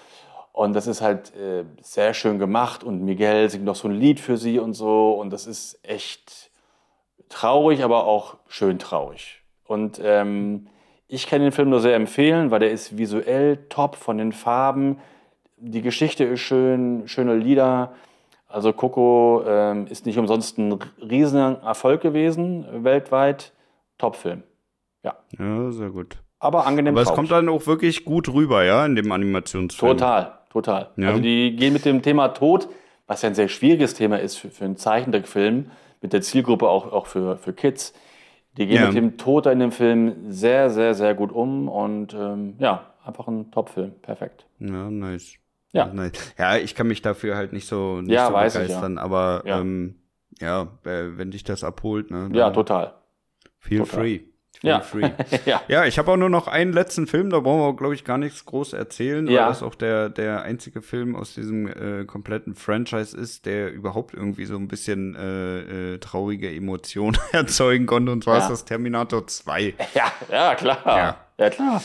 [0.55, 4.21] Und das ist halt äh, sehr schön gemacht und Miguel singt noch so ein Lied
[4.21, 5.11] für sie und so.
[5.11, 6.53] Und das ist echt
[7.29, 9.43] traurig, aber auch schön traurig.
[9.67, 10.69] Und ähm,
[11.09, 15.01] ich kann den Film nur sehr empfehlen, weil der ist visuell top von den Farben.
[15.57, 17.93] Die Geschichte ist schön, schöne Lieder.
[18.47, 23.53] Also Coco ähm, ist nicht umsonst ein riesen Erfolg gewesen, weltweit.
[23.99, 24.45] Top-Film.
[25.03, 25.17] Ja.
[25.37, 26.19] Ja, sehr gut.
[26.39, 26.95] Aber angenehm.
[26.95, 29.97] Aber es kommt dann auch wirklich gut rüber, ja, in dem Animationsfilm.
[29.97, 30.91] Total, total.
[30.97, 31.09] Ja.
[31.09, 32.69] Also die gehen mit dem Thema Tod,
[33.07, 36.91] was ja ein sehr schwieriges Thema ist für, für einen Zeichentrickfilm, mit der Zielgruppe auch,
[36.91, 37.93] auch für, für Kids.
[38.57, 38.87] Die gehen ja.
[38.87, 43.27] mit dem Tod in dem Film sehr, sehr, sehr gut um und ähm, ja, einfach
[43.27, 43.93] ein Top-Film.
[44.01, 44.47] Perfekt.
[44.61, 45.35] Ja, nice.
[45.73, 45.87] Ja.
[45.87, 46.13] Nice.
[46.39, 49.03] Ja, ich kann mich dafür halt nicht so, nicht ja, so begeistern, ich, ja.
[49.03, 49.61] aber ja.
[49.61, 49.97] Ähm,
[50.41, 52.31] ja, äh, wenn dich das abholt, ne?
[52.33, 52.95] Ja, total.
[53.59, 54.01] Feel total.
[54.01, 54.21] free
[54.63, 54.81] ja.
[54.81, 55.11] free.
[55.47, 55.63] ja.
[55.69, 58.19] ja, ich habe auch nur noch einen letzten Film, da brauchen wir, glaube ich, gar
[58.19, 59.43] nichts groß erzählen, ja.
[59.43, 64.15] weil das auch der, der einzige Film aus diesem äh, kompletten Franchise ist, der überhaupt
[64.15, 68.43] irgendwie so ein bisschen äh, äh, traurige Emotionen erzeugen konnte, und zwar ja.
[68.43, 69.75] ist das Terminator 2.
[69.95, 70.79] Ja, ja, klar.
[70.85, 71.83] Ja, ja klar.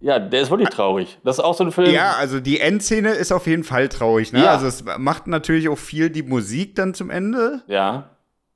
[0.00, 1.18] Ja, der ist wirklich traurig.
[1.22, 1.90] Das ist auch so ein Film.
[1.92, 4.32] Ja, also die Endszene ist auf jeden Fall traurig.
[4.32, 4.40] Ne?
[4.40, 4.50] Ja.
[4.50, 7.62] Also es macht natürlich auch viel die Musik dann zum Ende.
[7.68, 8.11] Ja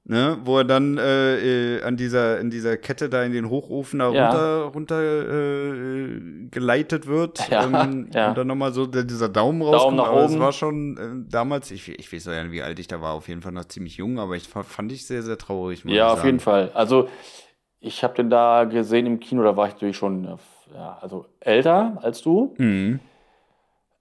[0.08, 3.98] ne, wo er dann äh, äh, an dieser in dieser Kette da in den Hochofen
[3.98, 4.28] da ja.
[4.28, 8.28] runter runter äh, geleitet wird ja, ähm, ja.
[8.28, 9.82] und dann nochmal so dieser Daumen rauskommt.
[9.82, 10.34] Daumen nach aber oben.
[10.34, 13.12] es war schon äh, damals, ich, ich weiß ja nicht, wie alt ich da war,
[13.14, 15.84] auf jeden Fall noch ziemlich jung, aber ich fand ich sehr sehr traurig.
[15.84, 16.70] Ja, auf jeden Fall.
[16.74, 17.08] Also
[17.80, 20.38] ich habe den da gesehen im Kino, da war ich natürlich schon
[20.74, 22.54] ja, also älter als du.
[22.58, 23.00] Mhm.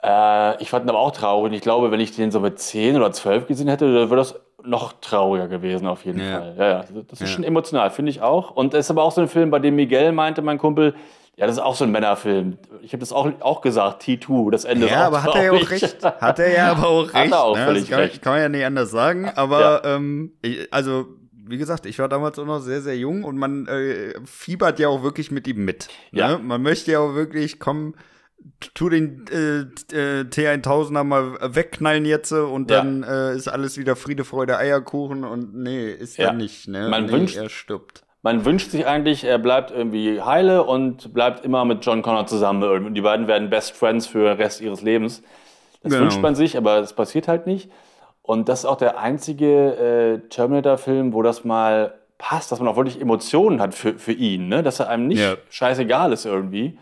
[0.06, 1.54] Äh, ich fand ihn aber auch traurig.
[1.54, 4.40] Ich glaube, wenn ich den so mit 10 oder 12 gesehen hätte, dann würde das
[4.64, 6.40] noch trauriger gewesen, auf jeden ja.
[6.40, 6.56] Fall.
[6.58, 6.86] Ja, ja.
[7.08, 7.28] Das ist ja.
[7.28, 8.52] schon emotional, finde ich auch.
[8.52, 10.96] Und es ist aber auch so ein Film, bei dem Miguel meinte, mein Kumpel,
[11.38, 12.58] ja, das ist auch so ein Männerfilm.
[12.82, 15.70] Ich habe das auch, auch gesagt, T2, das Ende ja, aber hat er ja auch
[15.70, 16.04] recht.
[16.04, 17.16] Hat er ja aber auch recht.
[17.16, 17.66] Hat er auch ne?
[17.66, 18.22] völlig kann, recht.
[18.22, 19.30] Kann man ja nicht anders sagen.
[19.36, 21.08] Aber ähm, ich, also
[21.48, 24.88] wie gesagt, ich war damals auch noch sehr, sehr jung und man äh, fiebert ja
[24.88, 25.90] auch wirklich mit ihm mit.
[26.12, 26.22] Ne?
[26.22, 26.38] Ja.
[26.38, 27.96] Man möchte ja auch wirklich, komm,
[28.74, 29.62] tu den äh,
[29.96, 32.78] äh, T1000er mal wegknallen jetzt und ja.
[32.78, 36.68] dann äh, ist alles wieder Friede, Freude, Eierkuchen und nee, ist ja, nicht.
[36.68, 36.90] Ne?
[36.90, 38.04] Man nee, wünscht, er stirbt.
[38.22, 42.64] Man wünscht sich eigentlich, er bleibt irgendwie heile und bleibt immer mit John Connor zusammen.
[42.64, 45.22] Und die beiden werden Best Friends für den Rest ihres Lebens.
[45.84, 46.06] Das genau.
[46.06, 47.70] wünscht man sich, aber es passiert halt nicht.
[48.24, 49.76] Und das ist auch der einzige
[50.26, 54.48] äh, Terminator-Film, wo das mal passt, dass man auch wirklich Emotionen hat für, für ihn,
[54.48, 54.64] ne?
[54.64, 55.36] dass er einem nicht Ja.
[55.50, 56.80] scheißegal ist irgendwie,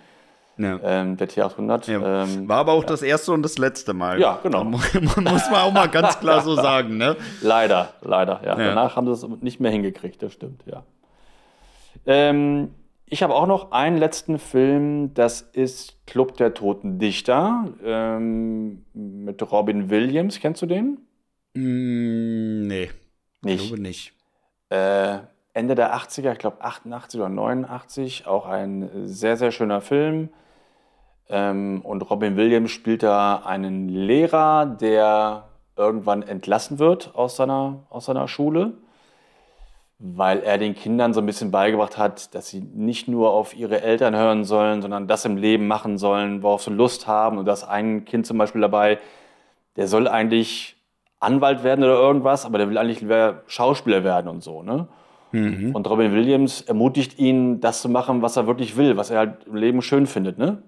[0.57, 0.79] Ja.
[0.83, 1.91] ähm, der T800.
[1.91, 2.23] Ja.
[2.23, 4.19] Ähm, War aber auch das erste und das letzte Mal.
[4.19, 4.63] Ja, genau.
[4.63, 7.15] Muss man auch mal ganz klar so sagen, ne?
[7.41, 8.57] Leider, leider, ja.
[8.59, 8.67] Ja.
[8.67, 10.83] Danach haben sie es nicht mehr hingekriegt, das stimmt, ja.
[12.05, 12.69] Ähm,
[13.05, 19.51] ich habe auch noch einen letzten Film, das ist Club der Toten Dichter ähm, mit
[19.51, 20.39] Robin Williams.
[20.39, 20.97] Kennst du den?
[21.53, 22.91] Mm, nee, ich
[23.43, 23.67] Nicht.
[23.67, 24.13] glaube nicht.
[24.69, 25.19] Äh,
[25.53, 30.29] Ende der 80er, ich glaube 88 oder 89, auch ein sehr, sehr schöner Film.
[31.29, 35.45] Ähm, und Robin Williams spielt da einen Lehrer, der
[35.75, 38.73] irgendwann entlassen wird aus seiner, aus seiner Schule,
[39.99, 43.81] weil er den Kindern so ein bisschen beigebracht hat, dass sie nicht nur auf ihre
[43.81, 47.37] Eltern hören sollen, sondern das im Leben machen sollen, worauf sie Lust haben.
[47.37, 48.99] Und da ist ein Kind zum Beispiel dabei,
[49.75, 50.75] der soll eigentlich
[51.19, 54.61] Anwalt werden oder irgendwas, aber der will eigentlich lieber Schauspieler werden und so.
[54.61, 54.87] Ne?
[55.73, 59.45] Und Robin Williams ermutigt ihn, das zu machen, was er wirklich will, was er halt
[59.47, 60.37] im Leben schön findet.
[60.37, 60.61] Ne?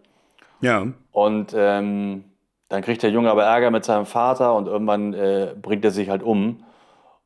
[0.61, 0.87] Ja.
[1.11, 2.25] Und ähm,
[2.69, 6.09] dann kriegt der Junge aber Ärger mit seinem Vater und irgendwann äh, bringt er sich
[6.09, 6.63] halt um.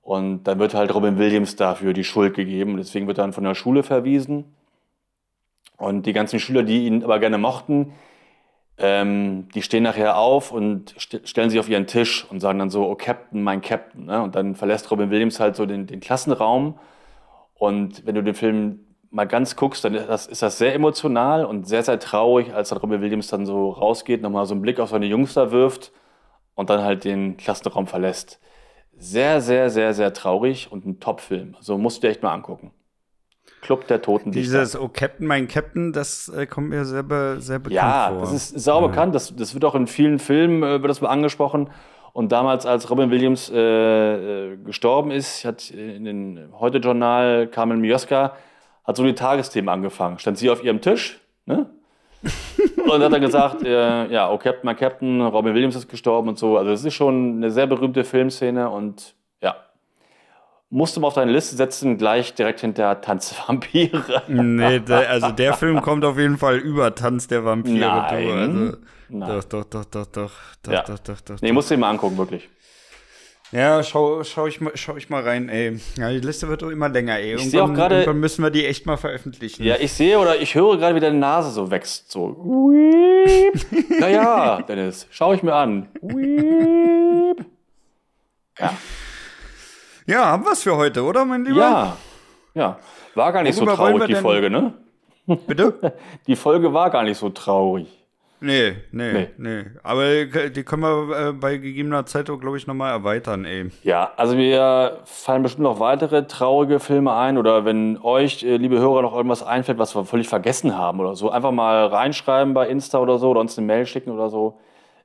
[0.02, 2.78] Und dann wird halt Robin Williams dafür die Schuld gegeben.
[2.78, 4.56] Deswegen wird er dann von der Schule verwiesen.
[5.78, 7.94] Und die ganzen Schüler, die ihn aber gerne mochten,
[8.78, 12.70] ähm, die stehen nachher auf und st stellen sich auf ihren Tisch und sagen dann
[12.70, 14.06] so, oh Captain, mein Captain.
[14.06, 14.22] Ne?
[14.22, 16.80] Und dann verlässt Robin Williams halt so den, den Klassenraum.
[17.56, 18.80] Und wenn du den Film
[19.12, 22.70] mal ganz guckst, dann ist das, ist das sehr emotional und sehr, sehr traurig, als
[22.70, 25.91] dann Robin Williams dann so rausgeht, nochmal so einen Blick auf seine Jungs da wirft
[26.55, 28.39] und dann halt den Klassenraum verlässt.
[28.97, 31.55] Sehr, sehr, sehr, sehr traurig und ein Top-Film.
[31.57, 32.72] Also musst du dir echt mal angucken.
[33.62, 34.32] Club der Toten.
[34.32, 38.22] Dieses Oh Captain, mein Captain, das äh, kommt mir sehr, be sehr bekannt Ja, vor.
[38.22, 39.16] das ist sau bekannt.
[39.16, 41.70] Das, das wird auch in vielen Filmen äh, wird das mal angesprochen.
[42.14, 43.57] Und damals, als Robin Williams äh,
[44.53, 48.34] äh, gestorben ist, hat in den Heute-Journal Carmen Mioska
[48.84, 50.20] hat so die Tagesthemen angefangen.
[50.20, 51.70] Stand sie auf ihrem Tisch, ne?
[52.86, 56.38] und hat dann gesagt, äh, ja, oh Captain, mein Captain, Robin Williams ist gestorben und
[56.38, 56.58] so.
[56.58, 59.56] Also es ist schon eine sehr berühmte Filmszene und ja,
[60.70, 64.24] musst du mal auf deine Liste setzen, gleich direkt hinter Tanz der Vampire.
[64.28, 67.80] Nee, der, also der Film kommt auf jeden Fall über Tanz der Vampire.
[67.80, 68.56] Nein.
[68.56, 68.78] Du, also,
[69.12, 69.30] Nein.
[69.30, 70.84] Doch, doch, doch, doch, doch, doch, Ja.
[70.84, 71.42] doch, doch, doch.
[71.42, 72.48] Nee, musst du dir mal angucken, wirklich.
[73.52, 75.80] Ja, schau, schau, ich mal, schau ich mal rein, ey.
[75.97, 77.34] Ja, die Liste wird doch immer länger, ey.
[77.36, 79.64] Ich seh auch Irgendwann- gerade- Irgendwann müssen wir die echt mal veröffentlichen.
[79.64, 82.12] Ja, ich sehe oder ich höre gerade, wie deine Nase so wächst.
[82.12, 82.72] So.
[84.00, 85.89] Ja, ja, Dennis, schau ich mir an.
[88.60, 88.74] Ja,
[90.06, 91.60] ja haben wir's für heute, oder, mein Lieber?
[91.60, 91.97] ja,
[92.54, 92.80] ja.
[93.16, 94.74] War gar nicht Worüber so traurig, wir die Folge, ne?
[95.47, 95.93] Bitte?
[96.28, 97.88] Die Folge war gar nicht so traurig.
[98.42, 99.28] Nee, nee, Nee.
[99.38, 100.06] nee, Aber
[100.50, 103.70] die können wir äh, bei gegebener Zeit, glaube ich, nochmal erweitern, ey.
[103.84, 108.80] Ja, also mir fallen bestimmt noch weitere traurige Filme ein oder wenn euch, äh, liebe
[108.80, 112.70] Hörer, noch irgendwas einfällt, was wir völlig vergessen haben oder so, einfach mal reinschreiben bei
[112.70, 114.58] Insta oder so oder uns eine Mail schicken oder so.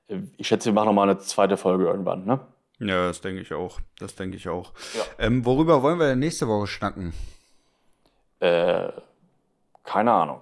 [0.08, 2.38] Äh, Ich schätze, wir machen noch mal eine zweite Folge irgendwann, ne?
[2.78, 3.80] Ja, das denke ich auch.
[3.98, 4.72] Das denke ich auch.
[4.94, 5.26] Ja.
[5.26, 7.12] Ähm, worüber wollen wir denn nächste Woche schnacken?
[8.40, 8.88] Äh,
[9.84, 10.40] keine Ahnung.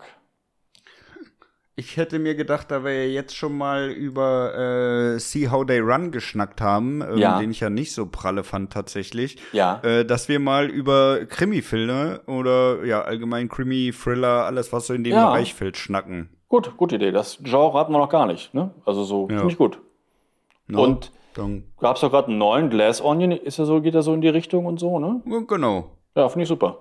[1.75, 5.79] Ich hätte mir gedacht, da wir ja jetzt schon mal über äh, See How They
[5.81, 7.39] Run geschnackt haben, ähm, Ja.
[7.41, 9.81] den ich ja nicht so pralle fand tatsächlich, Ja.
[9.83, 15.15] äh, dass wir mal über Krimi-Filme oder ja allgemein Krimi-Thriller, alles was so in dem
[15.15, 15.31] Ja.
[15.31, 16.29] Bereich fällt, schnacken.
[16.51, 17.11] Gut, gute Idee.
[17.11, 18.53] Das Genre hatten wir noch gar nicht.
[18.53, 18.71] Ne?
[18.85, 19.39] Also so, Ja.
[19.39, 19.79] finde ich gut.
[20.67, 20.79] Ne?
[20.79, 21.11] Und
[21.81, 24.21] gab es doch gerade einen neuen Glass Onion, ist er so, geht er so in
[24.21, 25.23] die Richtung und so, ne?
[25.49, 25.97] genau.
[26.15, 26.81] Ja, finde ich super.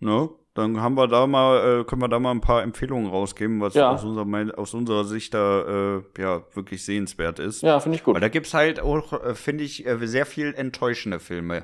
[0.00, 0.28] Ne?
[0.58, 3.74] Dann haben wir da mal, äh, können wir da mal ein paar Empfehlungen rausgeben, was
[3.74, 3.90] Ja.
[3.92, 7.62] aus, unserer, aus unserer Sicht da äh, ja wirklich sehenswert ist.
[7.62, 8.14] Ja, finde ich gut.
[8.14, 11.62] Weil da gibt's halt auch, äh, finde ich, äh, sehr viel enttäuschende Filme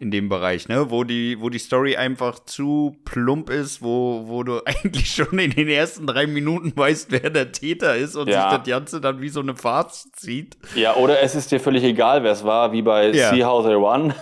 [0.00, 0.90] in dem Bereich, ne?
[0.90, 5.52] Wo die, wo die Story einfach zu plump ist, wo, wo du eigentlich schon in
[5.52, 8.50] den ersten drei Minuten weißt, wer der Täter ist und Ja.
[8.50, 10.58] sich das Ganze dann wie so eine Farce zieht.
[10.74, 13.30] Ja, oder es ist dir völlig egal, wer es war, wie bei Ja.
[13.30, 14.12] See How They Run,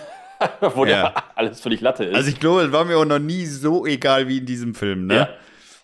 [0.75, 1.09] wo Ja.
[1.09, 2.15] der alles völlig Latte ist.
[2.15, 5.07] Also ich glaube, es war mir auch noch nie so egal wie in diesem Film,
[5.07, 5.15] ne?
[5.15, 5.29] ja,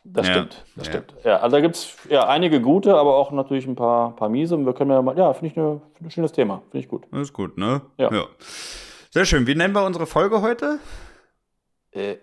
[0.03, 0.33] das Ja.
[0.33, 0.65] stimmt.
[0.75, 0.93] Das Ja.
[0.93, 1.13] stimmt.
[1.23, 4.55] Ja, also da gibt es ja, einige gute, aber auch natürlich ein paar, paar miese.
[4.55, 6.61] Und wir können ja mal, ja, finde ich eine- find ein schönes Thema.
[6.71, 7.05] Finde ich gut.
[7.11, 7.81] Das ist gut, ne?
[7.97, 8.09] Ja.
[9.11, 9.45] Sehr schön.
[9.47, 10.79] Wie nennen wir unsere Folge heute?
[11.91, 12.17] Äh,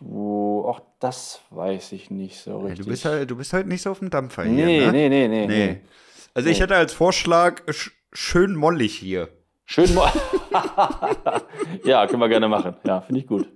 [0.00, 2.84] du, auch das weiß ich nicht so richtig.
[2.84, 4.92] du, bist halt, du bist halt nicht so auf dem Dampfer nee, hier, ne?
[4.92, 5.66] nee, nee, nee, Nee.
[5.66, 5.80] nee.
[6.34, 9.28] Also ich hätte als Vorschlag sch schön mollig hier.
[9.72, 10.12] Schön mal.
[11.84, 12.76] ja, können wir gerne machen.
[12.86, 13.46] Ja, finde ich gut.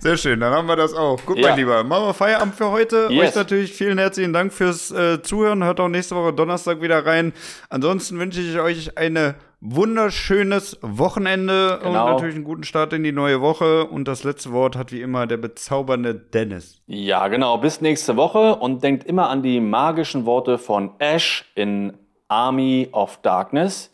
[0.00, 1.24] Sehr schön, dann haben wir das auch.
[1.24, 1.48] Gut, Ja.
[1.48, 3.08] mein Lieber, machen wir Feierabend für heute.
[3.10, 3.30] Yes.
[3.30, 5.64] Euch natürlich vielen herzlichen Dank fürs äh, Zuhören.
[5.64, 7.32] Hört auch nächste Woche Donnerstag wieder rein.
[7.70, 11.88] Ansonsten wünsche ich euch eine wunderschönes Wochenende Genau.
[12.06, 13.86] und natürlich einen guten Start in die neue Woche.
[13.86, 16.82] Und das letzte Wort hat wie immer der bezaubernde Dennis.
[16.86, 17.56] Ja, genau.
[17.56, 21.94] Bis nächste Woche und denkt immer an die magischen Worte von Ash in
[22.30, 23.90] Army of Darkness.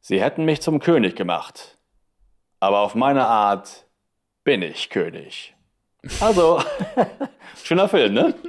[0.00, 1.76] Sie hätten mich zum König gemacht.
[2.60, 3.86] Aber auf meine Art
[4.44, 5.54] bin ich König.
[6.20, 6.62] Also,
[7.62, 8.34] schöner Film, ne?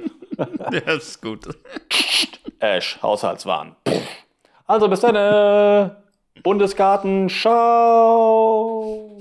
[0.72, 1.46] Ja, ist gut.
[2.58, 3.76] Ash, Haushaltswahn.
[4.66, 5.14] Also bis dann.
[5.14, 5.90] äh,
[6.42, 9.16] Bundesgarten, ciao.